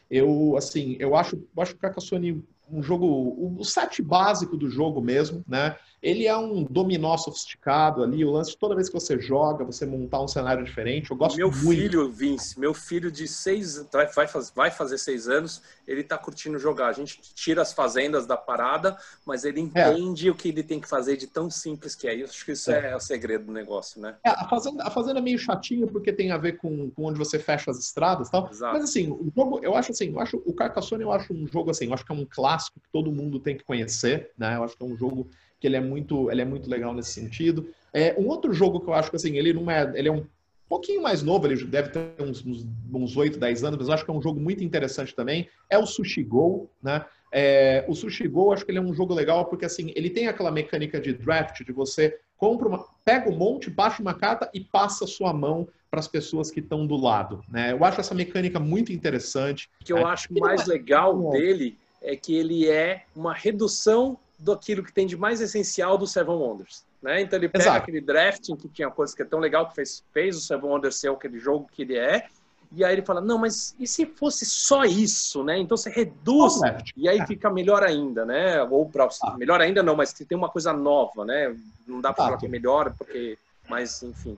Eu, 0.10 0.58
assim, 0.58 0.98
eu 1.00 1.16
acho, 1.16 1.38
eu 1.38 1.64
acho 1.64 1.78
Carcassonne 1.78 2.44
um 2.70 2.84
jogo, 2.84 3.56
o 3.58 3.64
set 3.64 4.02
básico 4.02 4.58
do 4.58 4.70
jogo 4.70 5.02
mesmo, 5.02 5.46
né? 5.48 5.78
Ele 6.02 6.26
é 6.26 6.36
um 6.36 6.64
dominó 6.64 7.16
sofisticado 7.16 8.04
ali, 8.04 8.26
o 8.26 8.32
lance 8.32 8.58
toda 8.58 8.74
vez 8.74 8.90
que 8.90 8.94
você 8.94 9.20
joga, 9.20 9.64
você 9.64 9.86
montar 9.86 10.22
um 10.22 10.28
cenário 10.28 10.64
diferente. 10.64 11.12
Eu 11.12 11.18
gosto 11.18 11.38
meu 11.38 11.52
muito. 11.52 11.64
Meu 11.64 11.76
filho, 11.76 12.12
Vince, 12.12 12.60
meu 12.60 12.74
filho 12.74 13.12
de 13.12 13.28
seis, 13.28 13.86
vai, 14.16 14.28
vai 14.56 14.72
fazer 14.72 14.98
seis 14.98 15.28
anos, 15.28 15.62
ele 15.88 16.04
tá 16.04 16.18
curtindo 16.18 16.58
jogar. 16.58 16.88
A 16.88 16.94
gente 16.94 17.20
tira 17.36 17.62
as 17.62 17.72
fazendas 17.72 18.26
da 18.26 18.36
parada, 18.36 18.98
mas 19.26 19.44
ele 19.44 19.60
é. 19.60 19.64
entende 19.64 20.28
é. 20.28 20.32
o 20.32 20.36
que 20.36 20.50
ele 20.50 20.64
tem 20.64 20.80
que 20.80 20.90
fazer 20.90 21.18
de 21.18 21.28
tão 21.28 21.52
simples 21.52 21.94
que 21.94 22.08
é. 22.08 22.16
Eu 22.20 22.26
acho 22.26 22.46
que 22.46 22.54
isso 22.54 22.72
é, 22.72 22.92
é 22.92 22.96
o 22.96 23.00
segredo 23.00 23.46
do 23.46 23.52
negócio, 23.52 24.02
né? 24.02 24.16
É, 24.26 24.30
a 24.30 24.48
fazenda, 24.48 24.84
a 24.84 24.90
fazenda 24.90 25.20
é 25.20 25.22
meio 25.22 25.38
chatinha 25.38 25.86
porque 25.86 26.12
tem 26.12 26.32
a 26.32 26.38
ver 26.38 26.58
com, 26.58 26.90
com 26.90 27.04
onde 27.06 27.20
você 27.20 27.38
fecha 27.38 27.70
as 27.70 27.78
estradas 27.78 28.28
e 28.28 28.32
tal. 28.32 28.50
Exato. 28.50 28.74
Mas 28.74 28.86
assim, 28.86 29.12
o 29.12 29.32
jogo, 29.36 29.60
eu 29.62 29.76
acho 29.76 29.92
assim, 29.92 30.12
eu 30.12 30.20
acho 30.20 30.42
o 30.46 30.54
Carcassonne 30.54 31.04
eu 31.04 31.12
acho 31.12 31.32
um 31.32 31.48
jogo 31.48 31.70
assim, 31.70 31.86
eu 31.86 31.94
acho 31.94 32.06
que 32.06 32.12
é 32.12 32.16
um 32.16 32.26
clássico 32.26 32.80
que 32.80 32.90
todo 32.92 33.12
mundo 33.12 33.40
tem 33.40 33.56
que 33.56 33.64
conhecer, 33.64 34.32
né? 34.36 34.56
Eu 34.56 34.64
acho 34.64 34.76
que 34.76 34.84
é 34.84 34.86
um 34.86 34.98
jogo 34.98 35.30
que 35.62 35.68
ele 35.68 35.78
é 35.78 35.80
muito, 35.80 36.30
ele 36.32 36.42
é 36.42 36.46
muito 36.46 36.68
legal 36.68 36.94
nesse 36.94 37.14
sentido. 37.14 37.70
É, 37.94 38.16
um 38.18 38.28
outro 38.28 38.52
jogo 38.52 38.80
que 38.80 38.90
eu 38.90 38.94
acho 38.94 39.12
que 39.12 39.16
assim, 39.16 39.38
ele 39.38 39.54
não 39.54 39.70
é, 39.70 39.90
ele 39.96 40.10
é 40.10 40.12
um 40.12 40.26
pouquinho 40.68 41.04
mais 41.04 41.22
novo, 41.22 41.46
ele 41.46 41.64
deve 41.66 41.90
ter 41.90 42.14
uns, 42.20 42.44
uns, 42.44 42.66
uns 42.92 43.16
8, 43.16 43.38
10 43.38 43.64
anos, 43.64 43.78
mas 43.78 43.88
eu 43.88 43.94
acho 43.94 44.04
que 44.04 44.10
é 44.10 44.14
um 44.14 44.22
jogo 44.22 44.40
muito 44.40 44.64
interessante 44.64 45.14
também, 45.14 45.48
é 45.70 45.78
o 45.78 45.86
Sushi 45.86 46.24
Go, 46.24 46.68
né? 46.82 47.06
É, 47.32 47.86
o 47.88 47.94
Sushi 47.94 48.28
Go, 48.28 48.52
acho 48.52 48.66
que 48.66 48.72
ele 48.72 48.80
é 48.80 48.82
um 48.82 48.94
jogo 48.94 49.14
legal 49.14 49.46
porque 49.46 49.66
assim, 49.66 49.94
ele 49.96 50.10
tem 50.10 50.28
aquela 50.28 50.52
mecânica 50.52 51.00
de 51.00 51.14
draft, 51.14 51.64
de 51.64 51.72
você 51.72 52.18
compra 52.36 52.68
uma, 52.68 52.86
pega 53.06 53.30
um 53.30 53.38
monte, 53.38 53.70
baixa 53.70 54.02
uma 54.02 54.16
carta 54.16 54.50
e 54.54 54.60
passa 54.60 55.06
a 55.06 55.08
sua 55.08 55.32
mão 55.32 55.68
para 55.92 56.00
as 56.00 56.08
pessoas 56.08 56.50
que 56.50 56.60
estão 56.60 56.88
do 56.88 56.96
lado, 56.96 57.44
né? 57.50 57.74
Eu 57.74 57.86
acho 57.86 58.00
essa 58.00 58.16
mecânica 58.16 58.60
muito 58.60 58.92
interessante. 58.92 59.70
O 59.82 59.86
que 59.86 59.94
eu 59.94 60.00
é, 60.00 60.04
acho 60.06 60.34
mais 60.34 60.62
é... 60.62 60.72
legal 60.72 61.30
dele 61.32 61.78
é 62.02 62.16
que 62.16 62.34
ele 62.34 62.68
é 62.68 63.04
uma 63.16 63.34
redução 63.34 64.18
daquilo 64.42 64.84
que 64.84 64.92
tem 64.92 65.06
de 65.06 65.16
mais 65.16 65.40
essencial 65.40 65.98
do 65.98 66.08
Seven 66.08 66.36
Wonders. 66.36 66.84
Né? 67.02 67.22
Então 67.22 67.38
ele 67.38 67.50
pega 67.50 67.64
Exato. 67.66 67.78
aquele 67.78 68.02
drafting 68.02 68.56
que 68.56 68.68
tinha 68.68 68.90
coisas 68.90 69.16
que 69.16 69.22
é 69.22 69.26
tão 69.26 69.40
legal 69.40 69.68
que 69.68 69.76
fez, 69.76 70.04
fez 70.14 70.38
o 70.38 70.42
Seven 70.42 70.70
Wonders 70.70 70.96
ser 70.98 71.12
aquele 71.12 71.40
jogo 71.40 71.70
que 71.72 71.84
ele 71.84 71.98
é, 71.98 72.28
e 72.74 72.86
aí 72.86 72.94
ele 72.94 73.02
fala, 73.02 73.20
não, 73.20 73.38
mas 73.38 73.76
e 73.78 73.86
se 73.86 74.06
fosse 74.06 74.46
só 74.46 74.86
isso, 74.86 75.44
né? 75.44 75.60
Então 75.60 75.76
você 75.76 75.90
reduz 75.90 76.62
e 76.96 77.10
aí 77.10 77.26
fica 77.28 77.50
melhor 77.50 77.84
ainda, 77.84 78.26
né? 78.26 78.64
Ou 78.64 78.88
para 78.88 79.10
ah. 79.24 79.38
melhor 79.38 79.60
ainda 79.60 79.84
não, 79.84 79.96
mas 79.96 80.14
tem 80.14 80.38
uma 80.38 80.48
coisa 80.48 80.72
nova, 80.72 81.26
né? 81.26 81.54
Não 81.86 82.00
dá 82.00 82.14
para 82.14 82.26
falar 82.26 82.38
que 82.38 82.46
é 82.46 82.50
melhor, 82.50 82.94
porque, 82.98 83.38
mas 83.68 84.02
enfim. 84.04 84.38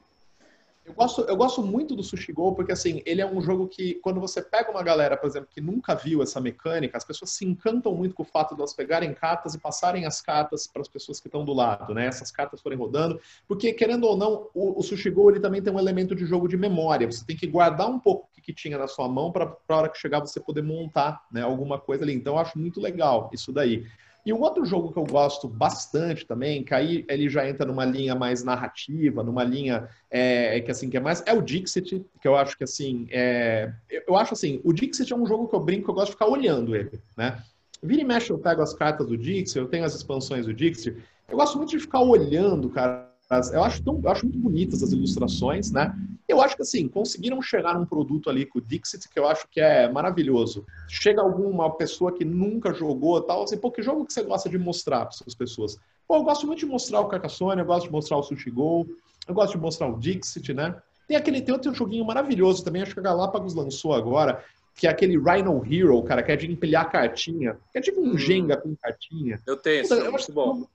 Eu 0.85 0.93
gosto, 0.93 1.21
eu 1.21 1.37
gosto 1.37 1.63
muito 1.63 1.95
do 1.95 2.03
Sushi 2.03 2.33
Go 2.33 2.53
porque, 2.53 2.73
assim, 2.73 3.01
ele 3.05 3.21
é 3.21 3.25
um 3.25 3.41
jogo 3.41 3.67
que, 3.67 3.95
quando 3.95 4.19
você 4.19 4.41
pega 4.41 4.69
uma 4.69 4.83
galera, 4.83 5.15
por 5.15 5.27
exemplo, 5.27 5.47
que 5.49 5.61
nunca 5.61 5.95
viu 5.95 6.21
essa 6.21 6.41
mecânica, 6.41 6.97
as 6.97 7.05
pessoas 7.05 7.31
se 7.31 7.45
encantam 7.45 7.95
muito 7.95 8.13
com 8.13 8.23
o 8.23 8.25
fato 8.25 8.53
de 8.53 8.59
elas 8.59 8.73
pegarem 8.73 9.13
cartas 9.13 9.55
e 9.55 9.59
passarem 9.59 10.05
as 10.05 10.19
cartas 10.21 10.67
para 10.67 10.81
as 10.81 10.89
pessoas 10.89 11.21
que 11.21 11.27
estão 11.27 11.45
do 11.45 11.53
lado, 11.53 11.93
né? 11.93 12.07
Essas 12.07 12.31
cartas 12.31 12.61
forem 12.61 12.77
rodando. 12.77 13.19
Porque, 13.47 13.71
querendo 13.71 14.03
ou 14.05 14.17
não, 14.17 14.49
o, 14.53 14.77
o 14.77 14.83
Sushi 14.83 15.09
Go, 15.09 15.29
ele 15.31 15.39
também 15.39 15.61
tem 15.61 15.71
um 15.71 15.79
elemento 15.79 16.13
de 16.13 16.25
jogo 16.25 16.49
de 16.49 16.57
memória. 16.57 17.09
Você 17.09 17.25
tem 17.25 17.37
que 17.37 17.47
guardar 17.47 17.89
um 17.89 17.97
pouco 17.97 18.27
o 18.29 18.35
que, 18.35 18.41
que 18.41 18.53
tinha 18.53 18.77
na 18.77 18.87
sua 18.87 19.07
mão 19.07 19.31
para 19.31 19.55
a 19.69 19.75
hora 19.75 19.89
que 19.89 19.97
chegar 19.97 20.19
você 20.19 20.41
poder 20.41 20.63
montar 20.63 21.23
né, 21.31 21.43
alguma 21.43 21.79
coisa 21.79 22.03
ali. 22.03 22.13
Então, 22.13 22.33
eu 22.33 22.39
acho 22.39 22.59
muito 22.59 22.81
legal 22.81 23.29
isso 23.33 23.53
daí. 23.53 23.85
E 24.25 24.31
um 24.31 24.39
outro 24.39 24.65
jogo 24.65 24.91
que 24.91 24.97
eu 24.97 25.03
gosto 25.03 25.49
bastante 25.49 26.25
também, 26.25 26.63
que 26.63 26.73
aí 26.73 27.05
ele 27.09 27.27
já 27.27 27.47
entra 27.47 27.65
numa 27.65 27.83
linha 27.83 28.15
mais 28.15 28.41
narrativa, 28.41 29.21
numa 29.21 29.43
linha 29.43 29.89
é, 30.09 30.61
que 30.61 30.71
assim 30.71 30.89
que 30.89 30.95
é 30.95 30.99
mais 30.99 31.21
é 31.25 31.33
o 31.33 31.41
Dixit, 31.41 32.05
que 32.21 32.27
eu 32.27 32.35
acho 32.35 32.57
que 32.57 32.63
assim 32.63 33.05
é, 33.11 33.73
eu 34.07 34.15
acho 34.15 34.33
assim 34.33 34.61
o 34.63 34.71
Dixit 34.71 35.11
é 35.11 35.15
um 35.15 35.25
jogo 35.25 35.47
que 35.47 35.55
eu 35.55 35.59
brinco, 35.59 35.91
eu 35.91 35.95
gosto 35.95 36.07
de 36.07 36.13
ficar 36.13 36.27
olhando 36.27 36.73
ele, 36.73 37.01
né? 37.17 37.43
Vira 37.81 38.01
e 38.01 38.05
mexe 38.05 38.29
eu 38.29 38.39
pego 38.39 38.61
as 38.61 38.73
cartas 38.73 39.05
do 39.07 39.17
Dixit, 39.17 39.57
eu 39.57 39.67
tenho 39.67 39.83
as 39.83 39.93
expansões 39.93 40.45
do 40.45 40.53
Dixit, 40.53 40.95
eu 41.27 41.37
gosto 41.37 41.57
muito 41.57 41.71
de 41.71 41.79
ficar 41.79 41.99
olhando, 41.99 42.69
cara, 42.69 43.12
eu 43.51 43.63
acho, 43.63 43.81
tão, 43.83 43.99
eu 44.03 44.09
acho 44.09 44.25
muito 44.25 44.39
bonitas 44.39 44.83
as 44.83 44.91
ilustrações, 44.91 45.71
né? 45.71 45.95
Eu 46.27 46.41
acho 46.41 46.55
que 46.55 46.61
assim, 46.61 46.87
conseguiram 46.87 47.41
chegar 47.41 47.77
num 47.77 47.85
produto 47.85 48.29
ali 48.29 48.45
com 48.45 48.59
o 48.59 48.61
Dixit 48.61 49.09
que 49.09 49.19
eu 49.19 49.27
acho 49.27 49.47
que 49.49 49.59
é 49.59 49.91
maravilhoso. 49.91 50.65
Chega 50.87 51.21
alguma 51.21 51.69
pessoa 51.71 52.11
que 52.11 52.23
nunca 52.23 52.73
jogou 52.73 53.21
tal, 53.21 53.43
assim, 53.43 53.57
pô, 53.57 53.69
que 53.71 53.81
jogo 53.81 54.05
que 54.05 54.13
você 54.13 54.23
gosta 54.23 54.49
de 54.49 54.57
mostrar 54.57 55.05
para 55.05 55.15
essas 55.15 55.35
pessoas? 55.35 55.77
Pô, 56.07 56.15
eu 56.15 56.23
gosto 56.23 56.47
muito 56.47 56.59
de 56.59 56.65
mostrar 56.65 57.01
o 57.01 57.07
Carcassonne, 57.07 57.61
eu 57.61 57.65
gosto 57.65 57.85
de 57.85 57.91
mostrar 57.91 58.17
o 58.17 58.23
Sushi 58.23 58.49
Go, 58.51 58.87
eu 59.27 59.33
gosto 59.33 59.53
de 59.53 59.57
mostrar 59.57 59.87
o 59.87 59.99
Dixit, 59.99 60.53
né? 60.53 60.75
Tem 61.07 61.17
aquele, 61.17 61.41
tem 61.41 61.53
outro 61.53 61.73
joguinho 61.73 62.05
maravilhoso 62.05 62.63
também, 62.63 62.81
acho 62.81 62.93
que 62.93 62.99
a 62.99 63.03
Galápagos 63.03 63.53
lançou 63.53 63.93
agora, 63.93 64.43
que 64.75 64.87
é 64.87 64.89
aquele 64.89 65.17
Rhino 65.17 65.63
Hero, 65.69 66.01
cara, 66.03 66.23
que 66.23 66.31
é 66.31 66.35
de 66.35 66.51
empilhar 66.51 66.89
cartinha. 66.91 67.57
Que 67.71 67.77
é 67.77 67.81
tipo 67.81 68.01
um 68.01 68.11
hum. 68.11 68.17
Jenga 68.17 68.57
com 68.57 68.75
cartinha. 68.75 69.39
Eu 69.45 69.57
tenho, 69.57 69.83
Puta, 69.83 69.95
eu 69.95 70.11
muito 70.11 70.31
bom. 70.31 70.65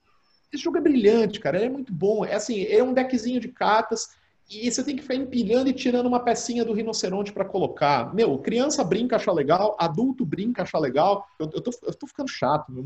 Esse 0.51 0.63
jogo 0.63 0.77
é 0.77 0.81
brilhante, 0.81 1.39
cara. 1.39 1.57
Ele 1.57 1.65
é 1.65 1.69
muito 1.69 1.93
bom. 1.93 2.25
É 2.25 2.35
assim, 2.35 2.63
é 2.63 2.83
um 2.83 2.93
deckzinho 2.93 3.39
de 3.39 3.49
cartas 3.49 4.09
e 4.49 4.69
você 4.69 4.83
tem 4.83 4.95
que 4.95 5.03
ficar 5.03 5.13
empilhando 5.13 5.69
e 5.69 5.73
tirando 5.73 6.07
uma 6.07 6.19
pecinha 6.19 6.65
do 6.65 6.73
rinoceronte 6.73 7.31
para 7.31 7.45
colocar. 7.45 8.11
Meu, 8.15 8.35
criança 8.39 8.83
brinca, 8.83 9.15
acha 9.15 9.31
legal, 9.31 9.77
adulto 9.79 10.25
brinca, 10.25 10.63
acha 10.63 10.79
legal. 10.79 11.27
Eu, 11.37 11.47
eu, 11.53 11.61
tô, 11.61 11.71
eu 11.83 11.93
tô 11.93 12.07
ficando 12.07 12.27
chato, 12.27 12.71
meu. 12.71 12.83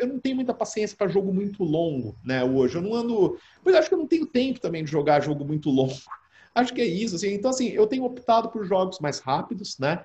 Eu 0.00 0.08
não 0.08 0.18
tenho 0.18 0.34
muita 0.34 0.52
paciência 0.52 0.96
para 0.96 1.06
jogo 1.06 1.32
muito 1.32 1.62
longo, 1.62 2.16
né, 2.24 2.42
hoje. 2.42 2.74
Eu 2.74 2.82
não 2.82 2.94
ando. 2.94 3.38
Pois 3.62 3.76
acho 3.76 3.88
que 3.88 3.94
eu 3.94 3.98
não 3.98 4.08
tenho 4.08 4.26
tempo 4.26 4.58
também 4.58 4.82
de 4.82 4.90
jogar 4.90 5.22
jogo 5.22 5.44
muito 5.44 5.70
longo. 5.70 5.94
Acho 6.52 6.72
que 6.72 6.80
é 6.80 6.86
isso, 6.86 7.16
assim. 7.16 7.34
Então, 7.34 7.50
assim, 7.50 7.70
eu 7.70 7.84
tenho 7.84 8.04
optado 8.04 8.48
por 8.48 8.64
jogos 8.64 9.00
mais 9.00 9.18
rápidos, 9.18 9.76
né? 9.76 10.04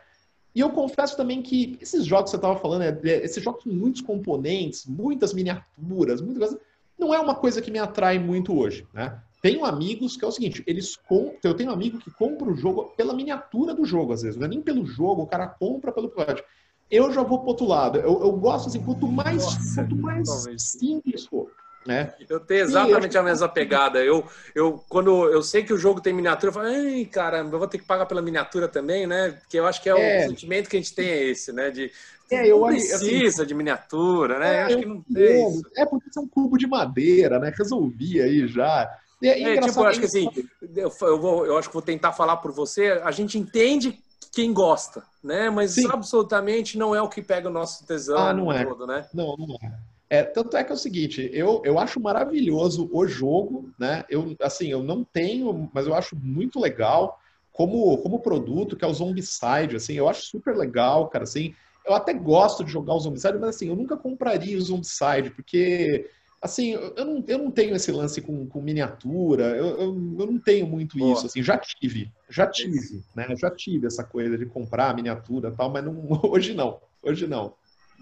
E 0.56 0.62
eu 0.62 0.72
confesso 0.72 1.16
também 1.16 1.44
que 1.44 1.78
esses 1.80 2.06
jogos 2.06 2.26
que 2.26 2.32
você 2.32 2.36
estava 2.38 2.60
falando, 2.60 2.82
é, 2.82 3.00
é, 3.04 3.24
esses 3.24 3.44
jogos 3.44 3.64
com 3.64 3.70
muitos 3.70 4.02
componentes, 4.02 4.84
muitas 4.88 5.32
miniaturas, 5.32 6.22
muitas 6.22 6.40
coisas 6.40 6.60
não 7.00 7.14
é 7.14 7.20
uma 7.20 7.36
coisa 7.36 7.62
que 7.62 7.72
me 7.72 7.80
atrai 7.80 8.20
muito 8.20 8.58
hoje, 8.58 8.88
né? 8.94 9.20
tenho 9.42 9.66
amigos 9.66 10.18
que 10.18 10.26
é 10.26 10.28
o 10.28 10.32
seguinte, 10.32 10.64
eles 10.68 10.96
com... 10.96 11.36
eu 11.44 11.54
tenho 11.54 11.70
um 11.70 11.74
amigo 11.74 11.98
que 11.98 12.12
compra 12.12 12.50
o 12.50 12.56
jogo 12.56 12.94
pela 12.98 13.14
miniatura 13.14 13.74
do 13.74 13.86
jogo, 13.86 14.14
às 14.14 14.22
vezes, 14.22 14.38
não 14.38 14.46
é 14.46 14.50
nem 14.50 14.62
pelo 14.62 14.86
jogo, 14.86 15.24
o 15.24 15.28
cara 15.28 15.48
compra 15.48 15.92
pelo 15.92 16.10
protótipo. 16.10 16.48
Eu 16.92 17.12
já 17.12 17.22
vou 17.22 17.40
pro 17.40 17.50
outro 17.50 17.68
lado. 17.68 18.00
Eu, 18.00 18.20
eu 18.22 18.32
gosto 18.32 18.68
assim, 18.68 18.82
quanto 18.82 19.08
mais, 19.08 19.44
Nossa, 19.44 19.76
quanto 19.84 19.96
mais 19.96 20.30
simples 20.58 21.26
for. 21.26 21.52
Né? 21.86 22.14
Eu 22.28 22.40
tenho 22.40 22.62
exatamente 22.62 23.18
a 23.18 23.24
mesma 23.24 23.48
pegada. 23.48 24.04
Eu, 24.04 24.28
eu, 24.54 24.84
quando 24.90 25.28
eu 25.30 25.42
sei 25.42 25.64
que 25.64 25.72
o 25.72 25.78
jogo 25.78 26.02
tem 26.02 26.14
miniatura, 26.14 26.50
eu 26.50 26.54
falo, 26.54 26.68
ai, 26.68 27.06
caramba, 27.06 27.56
eu 27.56 27.60
vou 27.60 27.68
ter 27.68 27.78
que 27.78 27.86
pagar 27.86 28.06
pela 28.06 28.22
miniatura 28.22 28.68
também, 28.68 29.08
né? 29.08 29.32
Porque 29.32 29.58
eu 29.58 29.66
acho 29.66 29.82
que 29.82 29.90
é, 29.90 30.24
é. 30.24 30.26
o 30.26 30.30
sentimento 30.30 30.70
que 30.70 30.78
a 30.78 30.80
gente 30.80 30.94
tem 30.94 31.08
é 31.08 31.24
esse, 31.26 31.54
né? 31.54 31.70
De 31.70 31.92
é, 32.32 32.48
eu, 32.48 32.60
não 32.60 32.68
precisa 32.68 33.28
assim, 33.28 33.48
de 33.48 33.54
miniatura, 33.54 34.40
né? 34.40 34.56
É, 34.56 34.64
acho 34.64 34.78
que 34.78 34.86
não 34.86 35.02
tem. 35.02 35.62
É 35.76 35.86
porque 35.86 36.10
é 36.16 36.20
um 36.20 36.28
cubo 36.28 36.58
de 36.58 36.68
madeira, 36.68 37.40
né? 37.40 37.52
Resolvi 37.58 38.22
aí 38.22 38.48
já. 38.48 38.90
É, 39.22 39.42
é 39.42 39.62
tipo, 39.62 39.80
eu 39.80 39.86
acho 39.86 40.00
que 40.00 40.06
assim, 40.06 40.30
eu, 40.76 40.92
eu, 41.02 41.20
vou, 41.20 41.46
eu 41.46 41.58
acho 41.58 41.68
que 41.68 41.74
vou 41.74 41.82
tentar 41.82 42.14
falar 42.14 42.38
por 42.38 42.52
você. 42.52 43.02
A 43.04 43.12
gente 43.12 43.38
entende 43.38 44.00
quem 44.32 44.54
gosta, 44.54 45.04
né? 45.24 45.50
Mas 45.50 45.72
Sim. 45.72 45.90
absolutamente 45.92 46.78
não 46.78 46.96
é 46.96 47.02
o 47.02 47.10
que 47.10 47.22
pega 47.22 47.50
o 47.50 47.52
nosso 47.52 47.86
tesão 47.86 48.18
ah, 48.18 48.34
não 48.34 48.52
é. 48.52 48.64
todo, 48.64 48.86
né? 48.86 49.08
Não, 49.14 49.36
não 49.36 49.56
é. 49.62 49.74
É, 50.12 50.24
tanto 50.24 50.58
é 50.58 50.64
que 50.64 50.72
é 50.72 50.76
o 50.76 50.78
seguinte, 50.78 51.30
eu, 51.32 51.62
eu 51.64 51.78
acho 51.78 52.00
maravilhoso 52.00 52.90
o 52.92 53.06
jogo, 53.06 53.70
né? 53.78 54.04
Eu, 54.10 54.36
assim, 54.42 54.68
eu 54.68 54.82
não 54.82 55.04
tenho, 55.04 55.70
mas 55.72 55.86
eu 55.86 55.94
acho 55.94 56.16
muito 56.16 56.60
legal 56.60 57.20
como, 57.52 57.96
como 58.00 58.20
produto, 58.20 58.76
que 58.76 58.84
é 58.84 58.88
o 58.88 58.94
Zombicide, 58.94 59.76
assim, 59.76 59.94
eu 59.94 60.10
acho 60.10 60.24
super 60.24 60.58
legal, 60.58 61.10
cara, 61.10 61.26
assim, 61.26 61.54
eu 61.90 61.96
até 61.96 62.14
gosto 62.14 62.64
de 62.64 62.72
jogar 62.72 62.94
o 62.94 63.00
Zombicide, 63.00 63.40
mas 63.40 63.56
assim, 63.56 63.68
eu 63.68 63.76
nunca 63.76 63.98
compraria 63.98 64.58
o 64.58 64.62
Zombicide, 64.62 65.32
porque 65.32 66.10
assim, 66.42 66.72
eu 66.72 67.06
não, 67.06 67.24
eu 67.28 67.38
não 67.38 67.52
tenho 67.52 67.76
esse 67.76 67.92
lance 67.92 68.22
com, 68.22 68.48
com 68.48 68.62
miniatura, 68.62 69.58
eu, 69.58 69.68
eu, 69.68 70.16
eu, 70.20 70.26
não 70.28 70.40
tenho 70.40 70.68
muito 70.68 70.98
Boa. 70.98 71.14
isso, 71.14 71.26
assim, 71.26 71.42
já 71.42 71.58
tive, 71.58 72.12
já 72.30 72.48
tive, 72.48 73.04
né? 73.16 73.36
Já 73.36 73.50
tive 73.50 73.88
essa 73.88 74.04
coisa 74.04 74.38
de 74.38 74.46
comprar 74.46 74.96
miniatura 74.96 75.50
e 75.50 75.52
tal, 75.52 75.70
mas 75.70 75.84
não, 75.84 76.08
hoje 76.24 76.54
não, 76.54 76.80
hoje 77.02 77.28
não. 77.28 77.54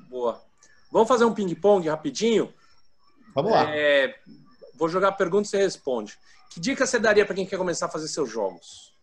Boa. 0.09 0.41
Vamos 0.91 1.07
fazer 1.07 1.25
um 1.25 1.33
ping-pong 1.33 1.87
rapidinho? 1.87 2.53
Vamos 3.33 3.51
lá. 3.51 3.69
É, 3.73 4.15
vou 4.75 4.89
jogar 4.89 5.13
pergunta 5.13 5.47
e 5.47 5.49
você 5.49 5.57
responde. 5.57 6.17
Que 6.49 6.59
dica 6.59 6.85
você 6.85 6.99
daria 6.99 7.25
para 7.25 7.35
quem 7.35 7.45
quer 7.45 7.57
começar 7.57 7.87
a 7.87 7.89
fazer 7.89 8.07
seus 8.07 8.29
jogos? 8.29 8.93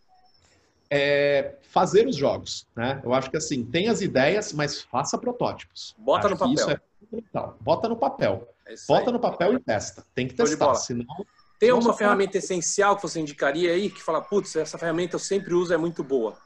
É 0.96 1.56
fazer 1.62 2.06
os 2.06 2.14
jogos, 2.14 2.68
né? 2.76 3.00
Eu 3.02 3.12
acho 3.12 3.28
que 3.28 3.36
assim, 3.36 3.64
tem 3.64 3.88
as 3.88 4.00
ideias, 4.00 4.52
mas 4.52 4.80
faça 4.82 5.18
protótipos. 5.18 5.92
Bota 5.98 6.28
acho 6.28 6.34
no 6.34 6.38
papel. 6.38 6.54
Isso 6.54 6.70
é 6.70 6.80
fundamental. 7.00 7.56
Bota 7.60 7.88
no 7.88 7.96
papel. 7.96 8.48
É 8.64 8.74
Bota 8.86 9.10
no 9.10 9.18
papel 9.18 9.54
e 9.54 9.58
testa. 9.58 10.06
Tem 10.14 10.28
que 10.28 10.34
testar, 10.34 10.74
senão... 10.76 11.04
Tem 11.58 11.70
alguma 11.70 11.94
ferramenta 11.94 12.38
essencial 12.38 12.94
que 12.94 13.02
você 13.02 13.20
indicaria 13.20 13.72
aí 13.72 13.90
que 13.90 14.02
fala, 14.02 14.20
putz, 14.20 14.54
essa 14.54 14.78
ferramenta 14.78 15.16
eu 15.16 15.20
sempre 15.20 15.54
uso, 15.54 15.72
é 15.72 15.76
muito 15.76 16.04
boa? 16.04 16.36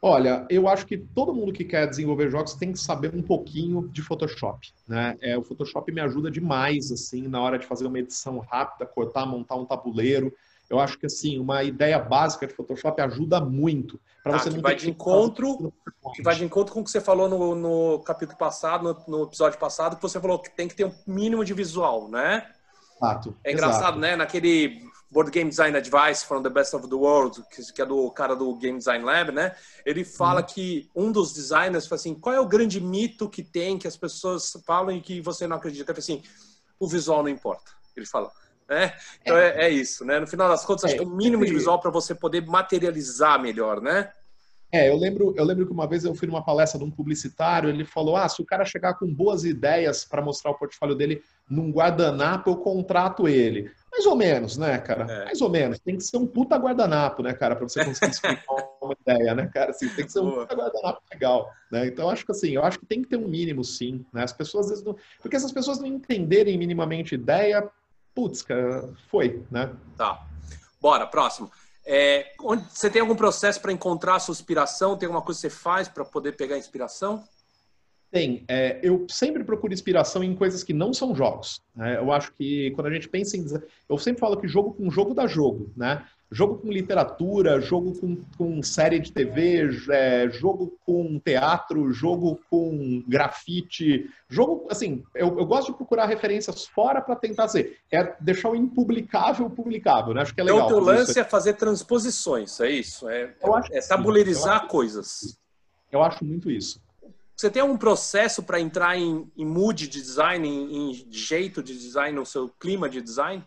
Olha, 0.00 0.46
eu 0.50 0.68
acho 0.68 0.86
que 0.86 0.96
todo 0.98 1.34
mundo 1.34 1.52
que 1.52 1.64
quer 1.64 1.88
desenvolver 1.88 2.30
jogos 2.30 2.54
tem 2.54 2.72
que 2.72 2.78
saber 2.78 3.14
um 3.14 3.22
pouquinho 3.22 3.88
de 3.88 4.02
Photoshop, 4.02 4.72
né? 4.86 5.16
É, 5.20 5.36
o 5.36 5.42
Photoshop 5.42 5.90
me 5.90 6.00
ajuda 6.00 6.30
demais, 6.30 6.92
assim, 6.92 7.26
na 7.26 7.40
hora 7.40 7.58
de 7.58 7.66
fazer 7.66 7.86
uma 7.86 7.98
edição 7.98 8.38
rápida, 8.38 8.86
cortar, 8.86 9.24
montar 9.24 9.56
um 9.56 9.64
tabuleiro. 9.64 10.34
Eu 10.68 10.80
acho 10.80 10.98
que, 10.98 11.06
assim, 11.06 11.38
uma 11.38 11.62
ideia 11.62 11.98
básica 11.98 12.46
de 12.46 12.54
Photoshop 12.54 13.00
ajuda 13.00 13.40
muito. 13.40 14.00
Para 14.22 14.36
ah, 14.36 14.38
você 14.38 14.48
que 14.48 14.56
não 14.56 14.62
vai 14.62 14.74
de 14.74 14.88
encontro, 14.88 15.72
que 16.14 16.22
vai 16.22 16.34
de 16.34 16.44
encontro 16.44 16.72
com 16.72 16.80
o 16.80 16.84
que 16.84 16.90
você 16.90 17.00
falou 17.00 17.28
no, 17.28 17.54
no 17.54 17.98
capítulo 18.00 18.38
passado, 18.38 18.82
no, 19.06 19.18
no, 19.18 19.24
episódio 19.24 19.58
passado, 19.58 19.96
que 19.96 20.02
você 20.02 20.18
falou 20.18 20.38
que 20.38 20.50
tem 20.50 20.66
que 20.66 20.74
ter 20.74 20.86
um 20.86 20.94
mínimo 21.06 21.44
de 21.44 21.52
visual, 21.52 22.08
né? 22.08 22.50
Exato. 22.96 23.36
É 23.44 23.52
engraçado, 23.52 23.82
exato. 23.82 23.98
né? 23.98 24.16
Naquele 24.16 24.82
Board 25.10 25.30
Game 25.30 25.48
Design 25.48 25.76
Advice 25.76 26.24
from 26.24 26.42
the 26.42 26.50
Best 26.50 26.74
of 26.74 26.88
the 26.88 26.94
World, 26.94 27.44
que 27.74 27.80
é 27.80 27.86
do 27.86 28.10
cara 28.10 28.34
do 28.34 28.56
Game 28.56 28.78
Design 28.78 29.04
Lab, 29.04 29.30
né? 29.30 29.54
Ele 29.86 30.04
fala 30.04 30.40
uhum. 30.40 30.46
que 30.46 30.90
um 30.94 31.12
dos 31.12 31.32
designers 31.32 31.86
fala 31.86 32.00
assim, 32.00 32.14
qual 32.14 32.34
é 32.34 32.40
o 32.40 32.48
grande 32.48 32.80
mito 32.80 33.28
que 33.28 33.42
tem 33.42 33.78
que 33.78 33.86
as 33.86 33.96
pessoas 33.96 34.52
falam 34.66 34.96
e 34.96 35.00
que 35.00 35.20
você 35.20 35.46
não 35.46 35.56
acredita? 35.56 35.92
Ele 35.92 36.02
fala 36.02 36.18
assim, 36.18 36.22
o 36.80 36.88
visual 36.88 37.22
não 37.22 37.28
importa. 37.28 37.70
Ele 37.96 38.06
fala. 38.06 38.32
Né? 38.68 38.92
Então 39.20 39.36
é. 39.36 39.48
É, 39.48 39.64
é 39.66 39.70
isso, 39.70 40.04
né? 40.04 40.18
No 40.18 40.26
final 40.26 40.48
das 40.48 40.64
contas, 40.64 40.84
acho 40.84 40.94
é, 40.94 40.98
que 40.98 41.04
o 41.04 41.10
mínimo 41.10 41.44
de 41.44 41.52
visual 41.52 41.80
para 41.80 41.90
você 41.90 42.14
poder 42.14 42.46
materializar 42.46 43.40
melhor, 43.40 43.80
né? 43.80 44.10
É, 44.74 44.88
eu 44.88 44.96
lembro, 44.96 45.32
eu 45.36 45.44
lembro 45.44 45.64
que 45.64 45.72
uma 45.72 45.86
vez 45.86 46.04
eu 46.04 46.16
fui 46.16 46.26
numa 46.26 46.44
palestra 46.44 46.80
de 46.80 46.84
um 46.84 46.90
publicitário, 46.90 47.68
ele 47.68 47.84
falou: 47.84 48.16
ah, 48.16 48.28
se 48.28 48.42
o 48.42 48.44
cara 48.44 48.64
chegar 48.64 48.94
com 48.94 49.06
boas 49.06 49.44
ideias 49.44 50.04
para 50.04 50.20
mostrar 50.20 50.50
o 50.50 50.58
portfólio 50.58 50.96
dele 50.96 51.22
num 51.48 51.70
guardanapo, 51.70 52.50
eu 52.50 52.56
contrato 52.56 53.28
ele. 53.28 53.70
Mais 53.92 54.04
ou 54.04 54.16
menos, 54.16 54.56
né, 54.56 54.76
cara? 54.78 55.04
É. 55.08 55.24
Mais 55.26 55.40
ou 55.40 55.48
menos. 55.48 55.78
Tem 55.78 55.96
que 55.96 56.02
ser 56.02 56.16
um 56.16 56.26
puta 56.26 56.56
guardanapo, 56.56 57.22
né, 57.22 57.32
cara, 57.32 57.54
para 57.54 57.68
você 57.68 57.84
conseguir 57.84 58.10
explicar 58.10 58.42
uma 58.82 58.96
ideia, 59.00 59.32
né, 59.36 59.46
cara? 59.46 59.70
Assim, 59.70 59.88
tem 59.90 60.06
que 60.06 60.10
ser 60.10 60.18
um 60.18 60.32
puta 60.32 60.56
guardanapo 60.56 61.00
legal, 61.12 61.48
né? 61.70 61.86
Então, 61.86 62.10
acho 62.10 62.26
que 62.26 62.32
assim, 62.32 62.50
eu 62.50 62.64
acho 62.64 62.80
que 62.80 62.86
tem 62.86 63.00
que 63.00 63.08
ter 63.08 63.16
um 63.16 63.28
mínimo, 63.28 63.62
sim, 63.62 64.04
né? 64.12 64.24
As 64.24 64.32
pessoas 64.32 64.66
às 64.66 64.70
vezes 64.70 64.84
não... 64.84 64.96
Porque 65.22 65.38
se 65.38 65.46
as 65.46 65.52
pessoas 65.52 65.78
não 65.78 65.86
entenderem 65.86 66.58
minimamente 66.58 67.14
ideia, 67.14 67.70
putz, 68.14 68.42
cara, 68.42 68.88
foi, 69.10 69.44
né? 69.50 69.72
Tá. 69.96 70.24
Bora, 70.80 71.06
próximo. 71.06 71.50
É, 71.84 72.32
onde, 72.40 72.64
você 72.70 72.88
tem 72.88 73.02
algum 73.02 73.16
processo 73.16 73.60
para 73.60 73.72
encontrar 73.72 74.16
a 74.16 74.20
sua 74.20 74.32
inspiração? 74.32 74.96
Tem 74.96 75.06
alguma 75.06 75.22
coisa 75.22 75.40
que 75.40 75.48
você 75.48 75.50
faz 75.50 75.88
para 75.88 76.04
poder 76.04 76.32
pegar 76.32 76.56
inspiração? 76.56 77.24
Tem. 78.14 78.44
É, 78.46 78.78
eu 78.80 79.06
sempre 79.10 79.42
procuro 79.42 79.72
inspiração 79.72 80.22
em 80.22 80.36
coisas 80.36 80.62
que 80.62 80.72
não 80.72 80.94
são 80.94 81.16
jogos. 81.16 81.60
Né? 81.74 81.98
Eu 81.98 82.12
acho 82.12 82.32
que 82.32 82.70
quando 82.70 82.86
a 82.86 82.92
gente 82.92 83.08
pensa 83.08 83.36
em. 83.36 83.44
Eu 83.88 83.98
sempre 83.98 84.20
falo 84.20 84.36
que 84.36 84.46
jogo 84.46 84.72
com 84.72 84.88
jogo 84.88 85.12
dá 85.12 85.26
jogo, 85.26 85.72
né? 85.76 86.06
Jogo 86.30 86.58
com 86.58 86.70
literatura, 86.70 87.60
jogo 87.60 87.98
com, 87.98 88.22
com 88.38 88.62
série 88.62 89.00
de 89.00 89.10
TV, 89.10 89.68
é, 89.90 90.30
jogo 90.30 90.78
com 90.86 91.18
teatro, 91.18 91.92
jogo 91.92 92.40
com 92.48 93.02
grafite, 93.06 94.08
jogo, 94.28 94.68
assim, 94.70 95.02
eu, 95.12 95.36
eu 95.36 95.44
gosto 95.44 95.72
de 95.72 95.76
procurar 95.76 96.06
referências 96.06 96.66
fora 96.66 97.00
para 97.00 97.16
tentar 97.16 97.48
ser, 97.48 97.78
é 97.90 98.14
deixar 98.20 98.50
o 98.50 98.56
impublicável 98.56 99.50
publicável, 99.50 100.14
né? 100.14 100.22
Acho 100.22 100.32
que 100.32 100.40
é 100.40 100.44
legal. 100.44 100.66
Então, 100.66 100.78
o 100.78 100.84
teu 100.84 100.94
lance 100.94 101.18
é 101.18 101.24
fazer 101.24 101.54
transposições, 101.54 102.60
é 102.60 102.70
isso? 102.70 103.08
É, 103.08 103.34
é 103.72 103.80
tabuleirizar 103.80 104.68
coisas. 104.68 105.36
Eu 105.90 106.02
acho 106.02 106.24
muito 106.24 106.50
isso. 106.50 106.83
Você 107.44 107.50
tem 107.50 107.60
algum 107.60 107.76
processo 107.76 108.42
para 108.42 108.58
entrar 108.58 108.96
em, 108.96 109.30
em, 109.36 109.44
mood 109.44 109.86
de 109.86 110.00
design, 110.00 110.48
em, 110.48 110.92
em, 110.92 111.12
jeito 111.12 111.62
de 111.62 111.78
design, 111.78 112.16
no 112.16 112.24
seu 112.24 112.48
clima 112.48 112.88
de 112.88 113.02
design? 113.02 113.44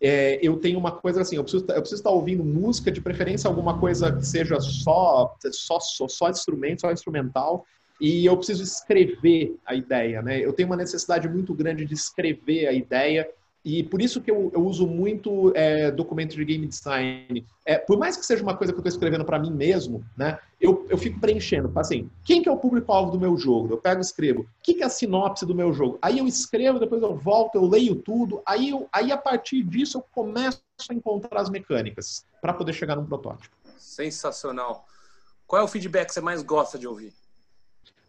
É, 0.00 0.38
eu 0.40 0.56
tenho 0.58 0.78
uma 0.78 0.92
coisa 0.92 1.22
assim, 1.22 1.34
eu 1.34 1.42
preciso, 1.42 1.64
eu 1.68 1.80
preciso 1.80 2.00
estar 2.00 2.10
ouvindo 2.10 2.44
música, 2.44 2.92
de 2.92 3.00
preferência 3.00 3.48
alguma 3.48 3.76
coisa 3.80 4.12
que 4.12 4.24
seja 4.24 4.60
só, 4.60 5.34
só, 5.50 5.80
só, 5.80 6.06
só 6.06 6.30
instrumento, 6.30 6.82
só 6.82 6.92
instrumental, 6.92 7.66
e 8.00 8.24
eu 8.24 8.36
preciso 8.36 8.62
escrever 8.62 9.56
a 9.66 9.74
ideia, 9.74 10.22
né? 10.22 10.38
Eu 10.38 10.52
tenho 10.52 10.68
uma 10.68 10.76
necessidade 10.76 11.28
muito 11.28 11.52
grande 11.52 11.84
de 11.84 11.94
escrever 11.94 12.68
a 12.68 12.72
ideia 12.72 13.28
e 13.64 13.82
por 13.82 14.02
isso 14.02 14.20
que 14.20 14.30
eu, 14.30 14.50
eu 14.52 14.62
uso 14.62 14.86
muito 14.86 15.50
é, 15.56 15.90
documento 15.90 16.36
de 16.36 16.44
game 16.44 16.66
design. 16.66 17.46
É, 17.64 17.78
por 17.78 17.98
mais 17.98 18.14
que 18.14 18.26
seja 18.26 18.42
uma 18.42 18.54
coisa 18.54 18.72
que 18.72 18.76
eu 18.76 18.80
estou 18.80 18.90
escrevendo 18.90 19.24
para 19.24 19.38
mim 19.38 19.50
mesmo, 19.50 20.04
né, 20.14 20.38
eu, 20.60 20.86
eu 20.90 20.98
fico 20.98 21.18
preenchendo. 21.18 21.72
Assim, 21.76 22.10
quem 22.24 22.42
que 22.42 22.48
é 22.48 22.52
o 22.52 22.58
público-alvo 22.58 23.12
do 23.12 23.18
meu 23.18 23.38
jogo? 23.38 23.72
Eu 23.72 23.78
pego 23.78 24.00
e 24.00 24.04
escrevo. 24.04 24.42
O 24.42 24.46
que, 24.62 24.74
que 24.74 24.82
é 24.82 24.86
a 24.86 24.90
sinopse 24.90 25.46
do 25.46 25.54
meu 25.54 25.72
jogo? 25.72 25.98
Aí 26.02 26.18
eu 26.18 26.26
escrevo, 26.26 26.78
depois 26.78 27.02
eu 27.02 27.16
volto, 27.16 27.54
eu 27.54 27.66
leio 27.66 27.96
tudo. 27.96 28.42
Aí, 28.44 28.68
eu, 28.68 28.86
aí 28.92 29.10
a 29.10 29.16
partir 29.16 29.62
disso 29.62 29.96
eu 29.96 30.04
começo 30.12 30.60
a 30.90 30.92
encontrar 30.92 31.40
as 31.40 31.48
mecânicas 31.48 32.26
para 32.42 32.52
poder 32.52 32.74
chegar 32.74 32.96
num 32.96 33.06
protótipo. 33.06 33.56
Sensacional. 33.78 34.86
Qual 35.46 35.62
é 35.62 35.64
o 35.64 35.68
feedback 35.68 36.08
que 36.08 36.14
você 36.14 36.20
mais 36.20 36.42
gosta 36.42 36.78
de 36.78 36.86
ouvir? 36.86 37.14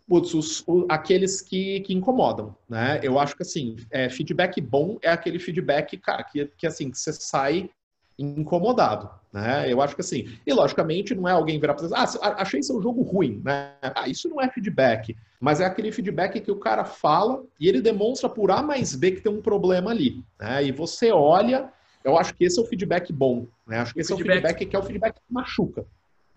Putz, 0.08 0.34
os, 0.34 0.64
os, 0.68 0.86
aqueles 0.90 1.42
que, 1.42 1.82
que 1.82 1.94
incomodam, 1.94 2.56
né? 2.70 3.00
Eu 3.04 3.20
acho 3.20 3.36
que, 3.36 3.44
assim, 3.44 3.76
é, 3.92 4.10
feedback 4.10 4.62
bom 4.62 4.98
é 5.02 5.10
aquele 5.10 5.40
feedback, 5.40 5.98
cara, 5.98 6.24
que, 6.24 6.46
que 6.58 6.68
assim, 6.68 6.92
que 6.92 6.98
você 6.98 7.14
sai 7.14 7.70
incomodado, 8.18 9.10
né? 9.32 9.72
Eu 9.72 9.82
acho 9.82 9.94
que 9.94 10.02
assim, 10.02 10.38
e 10.46 10.54
logicamente 10.54 11.14
não 11.14 11.28
é 11.28 11.34
alguém 11.34 11.60
virar 11.60 11.74
para 11.74 11.88
ah, 11.94 12.42
achei 12.42 12.64
seu 12.64 12.82
jogo 12.82 13.02
ruim, 13.02 13.42
né? 13.44 13.74
Ah, 13.82 14.08
isso 14.08 14.30
não 14.30 14.42
é 14.42 14.50
feedback, 14.50 15.16
mas 15.40 15.60
é 15.60 15.66
aquele 15.66 15.92
feedback 15.92 16.40
que 16.40 16.52
o 16.52 16.56
cara 16.56 16.86
fala 16.86 17.44
e 17.60 17.68
ele 17.68 17.82
demonstra 17.82 18.30
por 18.30 18.52
A 18.52 18.62
mais 18.62 18.96
B 18.96 19.12
que 19.12 19.22
tem 19.22 19.32
um 19.32 19.42
problema 19.42 19.92
ali, 19.92 20.24
né? 20.40 20.64
E 20.64 20.72
você 20.72 21.12
olha, 21.12 21.70
eu 22.04 22.18
acho 22.18 22.34
que 22.34 22.46
esse 22.46 22.58
é 22.58 22.64
o 22.64 22.66
feedback 22.66 23.12
bom, 23.12 23.48
né? 23.68 23.80
Acho 23.80 23.94
que 23.94 24.00
esse 24.00 24.16
feedback... 24.16 24.30
é 24.30 24.40
o 24.40 24.42
feedback 24.42 24.66
que 24.66 24.76
é 24.76 24.80
o 24.80 24.84
feedback 24.84 25.16
que 25.16 25.34
machuca. 25.34 25.86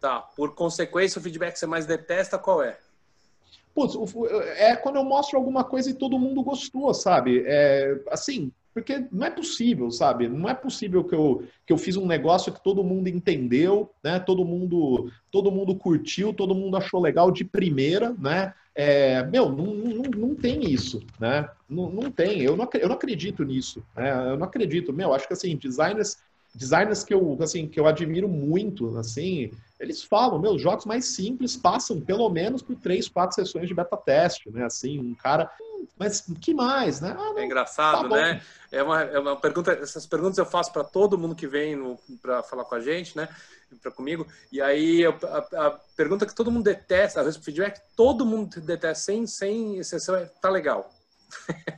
Tá, 0.01 0.21
por 0.21 0.55
consequência, 0.55 1.19
o 1.19 1.23
feedback 1.23 1.53
que 1.53 1.59
você 1.59 1.67
mais 1.67 1.87
detesta 1.87 2.39
qual 2.39 2.63
é? 2.63 2.77
Putz, 3.79 3.95
é 4.57 4.75
quando 4.75 4.97
eu 4.97 5.05
mostro 5.05 5.37
alguma 5.37 5.63
coisa 5.63 5.91
e 5.91 5.95
todo 5.95 6.19
mundo 6.19 6.43
gostou, 6.43 6.93
sabe? 6.93 7.45
É, 7.47 8.01
assim, 8.11 8.51
porque 8.75 9.05
não 9.13 9.27
é 9.27 9.31
possível, 9.31 9.91
sabe? 9.91 10.29
Não 10.29 10.49
é 10.49 10.55
possível 10.55 11.05
que 11.05 11.15
eu, 11.15 11.45
que 11.65 11.73
eu 11.73 11.79
fiz 11.79 11.97
um 11.97 12.07
negócio 12.07 12.53
que 12.53 12.63
todo 12.63 12.83
mundo 12.83 13.09
entendeu, 13.09 13.91
né? 14.03 14.19
Todo 14.19 14.45
mundo, 14.45 15.11
todo 15.31 15.53
mundo 15.53 15.77
curtiu, 15.77 16.33
todo 16.33 16.55
mundo 16.55 16.77
achou 16.77 17.01
legal 17.01 17.31
de 17.31 17.45
primeira, 17.45 18.15
né? 18.19 18.53
é, 18.79 19.25
meu, 19.25 19.51
não, 19.51 19.75
não, 19.75 20.03
não 20.03 20.35
tem 20.37 20.71
isso, 20.71 21.03
né? 21.19 21.49
Não, 21.69 21.91
não 21.91 22.13
tem, 22.13 22.43
eu 22.43 22.57
não, 22.57 22.69
eu 22.75 22.89
não 22.89 22.95
acredito 22.95 23.43
nisso, 23.43 23.83
né? 23.97 24.31
Eu 24.31 24.37
não 24.37 24.47
acredito, 24.47 24.93
meu, 24.93 25.13
acho 25.13 25.27
que 25.27 25.33
assim, 25.33 25.57
designers, 25.57 26.17
designers 26.55 27.03
que 27.03 27.13
eu, 27.13 27.37
assim, 27.41 27.67
que 27.67 27.81
eu 27.81 27.89
admiro 27.89 28.29
muito, 28.29 28.97
assim, 28.97 29.51
eles 29.79 30.03
falam, 30.03 30.39
meus 30.39 30.61
jogos 30.61 30.85
mais 30.85 31.07
simples 31.07 31.57
passam 31.57 32.01
pelo 32.01 32.29
menos 32.29 32.63
por 32.63 32.77
três, 32.77 33.09
quatro 33.09 33.35
sessões 33.35 33.69
de 33.69 33.75
beta 33.75 33.97
teste, 33.97 34.51
né? 34.51 34.65
Assim, 34.65 34.99
um 34.99 35.15
cara, 35.15 35.51
mas 35.97 36.25
que 36.41 36.53
mais, 36.53 37.01
né? 37.01 37.15
Ah, 37.17 37.31
não, 37.33 37.39
é 37.39 37.45
engraçado, 37.45 38.09
tá 38.09 38.17
né? 38.17 38.43
É 38.71 38.83
uma, 38.83 39.03
é 39.03 39.19
uma 39.19 39.37
pergunta, 39.37 39.73
essas 39.73 40.07
perguntas 40.07 40.37
eu 40.37 40.45
faço 40.45 40.73
para 40.73 40.85
todo 40.85 41.17
mundo 41.17 41.35
que 41.35 41.47
vem 41.47 41.97
para 42.21 42.43
falar 42.43 42.65
com 42.65 42.75
a 42.75 42.81
gente, 42.81 43.17
né? 43.17 43.29
Para 43.81 43.93
comigo. 43.93 44.27
E 44.51 44.61
aí 44.61 45.07
a, 45.07 45.11
a, 45.11 45.67
a, 45.67 45.71
pergunta 45.97 46.27
que 46.27 46.35
todo 46.35 46.51
mundo 46.51 46.65
detesta, 46.65 47.21
a 47.21 47.33
feedback 47.33 47.81
que 47.81 47.97
todo 47.97 48.27
mundo 48.27 48.61
detesta, 48.61 49.05
sem, 49.05 49.27
sem 49.27 49.79
exceção, 49.79 50.17
é 50.17 50.25
tá 50.25 50.51
legal. 50.51 50.91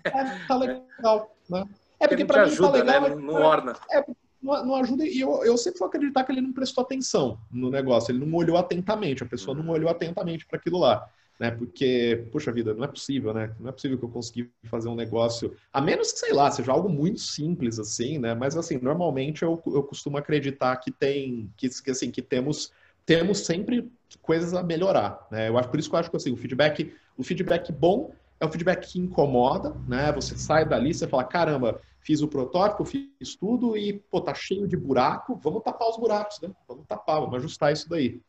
É, 0.05 0.47
tá 0.47 0.57
legal, 0.57 1.37
né? 1.49 1.65
É 1.99 2.09
porque 2.09 2.25
para 2.25 2.45
mim 2.45 2.49
tá 2.49 2.53
ajuda, 2.53 2.73
tá 2.73 2.85
legal, 2.85 3.01
né? 3.03 3.15
Não, 3.15 3.35
orna. 3.35 3.77
É, 3.91 4.03
não, 4.42 4.74
ajuda. 4.76 5.07
E 5.07 5.20
eu, 5.20 5.44
eu 5.44 5.57
sempre 5.57 5.79
vou 5.79 5.88
acreditar 5.88 6.24
que 6.24 6.33
ele 6.33 6.40
não 6.40 6.53
prestou 6.53 6.83
atenção 6.83 7.38
no 7.50 7.70
negócio, 7.70 8.11
ele 8.11 8.24
não 8.24 8.35
olhou 8.37 8.57
atentamente, 8.57 9.22
a 9.22 9.26
pessoa 9.26 9.57
não 9.57 9.68
olhou 9.68 9.90
atentamente 9.90 10.46
para 10.46 10.59
aquilo 10.59 10.79
lá. 10.79 11.09
Né? 11.38 11.50
Porque, 11.50 12.26
puxa 12.31 12.53
vida, 12.53 12.74
não 12.74 12.85
é 12.85 12.87
possível, 12.87 13.33
né? 13.33 13.55
Não 13.59 13.70
é 13.70 13.72
possível 13.72 13.96
que 13.96 14.05
eu 14.05 14.11
consiga 14.11 14.50
fazer 14.64 14.90
um 14.90 14.94
negócio, 14.94 15.57
a 15.72 15.81
menos 15.81 16.12
que, 16.12 16.18
sei 16.18 16.35
lá, 16.35 16.50
seja 16.50 16.70
algo 16.70 16.87
muito 16.87 17.18
simples, 17.20 17.79
assim, 17.79 18.18
né? 18.18 18.35
Mas, 18.35 18.59
assim, 18.59 18.79
normalmente 18.79 19.42
eu, 19.42 19.61
eu 19.66 19.83
costumo 19.83 20.18
acreditar 20.18 20.76
que 20.76 20.90
tem, 20.90 21.50
que, 21.57 21.70
que 21.83 21.90
assim, 21.90 22.11
que 22.11 22.20
temos, 22.20 22.70
temos 23.07 23.38
sempre 23.46 23.90
coisas 24.20 24.53
a 24.53 24.62
melhorar, 24.62 25.26
né? 25.31 25.48
Eu 25.48 25.57
acho, 25.57 25.70
por 25.70 25.81
isso 25.81 25.88
que 25.88 25.94
eu 25.94 26.00
acho 26.00 26.11
que, 26.11 26.16
assim, 26.18 26.31
o 26.31 26.37
feedback, 26.37 26.92
o 27.16 27.22
feedback 27.22 27.72
bom 27.72 28.12
é 28.38 28.44
o 28.44 28.50
feedback 28.50 28.92
que 28.92 28.98
incomoda, 28.98 29.74
né? 29.88 30.12
Você 30.12 30.37
sai 30.37 30.66
dali, 30.66 30.92
você 30.92 31.09
fala, 31.09 31.24
caramba, 31.24 31.81
fiz 32.01 32.23
o 32.23 32.29
protótipo, 32.29 32.85
fiz 32.85 33.35
tudo 33.39 33.77
e, 33.77 33.93
pô, 34.11 34.21
tá 34.21 34.35
cheio 34.35 34.67
de 34.67 34.77
buraco, 34.77 35.39
vamos 35.43 35.63
tapar 35.63 35.89
os 35.89 35.97
buracos, 35.97 36.41
né? 36.41 36.51
Vamos 36.67 36.87
tapar, 36.87 37.21
vamos 37.21 37.37
ajustar 37.37 37.73
isso 37.73 37.89
daí. 37.89 38.21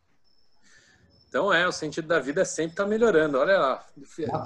Então 1.29 1.51
é, 1.53 1.65
o 1.65 1.71
sentido 1.71 2.07
da 2.07 2.19
vida 2.19 2.41
é 2.41 2.45
sempre 2.45 2.73
estar 2.73 2.83
tá 2.83 2.89
melhorando. 2.89 3.37
Olha 3.37 3.57
lá, 3.57 3.85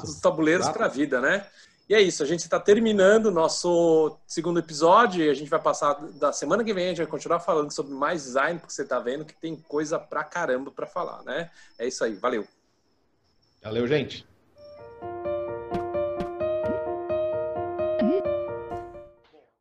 os 0.04 0.20
tabuleiros 0.20 0.70
para 0.70 0.86
a 0.86 0.90
vida, 0.90 1.20
né? 1.20 1.48
E 1.88 1.94
é 1.94 2.02
isso, 2.02 2.24
a 2.24 2.26
gente 2.26 2.40
está 2.40 2.60
terminando 2.60 3.28
o 3.28 3.32
nosso 3.32 4.18
segundo 4.26 4.60
episódio 4.60 5.24
e 5.24 5.30
a 5.30 5.34
gente 5.36 5.50
vai 5.50 5.62
passar 5.62 5.94
da 6.14 6.34
semana 6.34 6.64
que 6.64 6.74
vem, 6.74 6.86
a 6.86 6.88
gente 6.90 6.98
vai 6.98 7.06
continuar 7.06 7.40
falando 7.40 7.72
sobre 7.72 7.94
mais 7.94 8.24
design, 8.24 8.60
porque 8.60 8.74
você 8.74 8.82
está 8.82 9.00
vendo 9.00 9.24
que 9.24 9.36
tem 9.36 9.56
coisa 9.56 10.00
pra 10.00 10.24
caramba 10.24 10.72
para 10.72 10.88
falar, 10.88 11.22
né? 11.24 11.52
É 11.78 11.88
isso 11.88 12.04
aí, 12.04 12.16
valeu. 12.16 12.48
Valeu, 13.64 13.86
gente. 13.88 14.26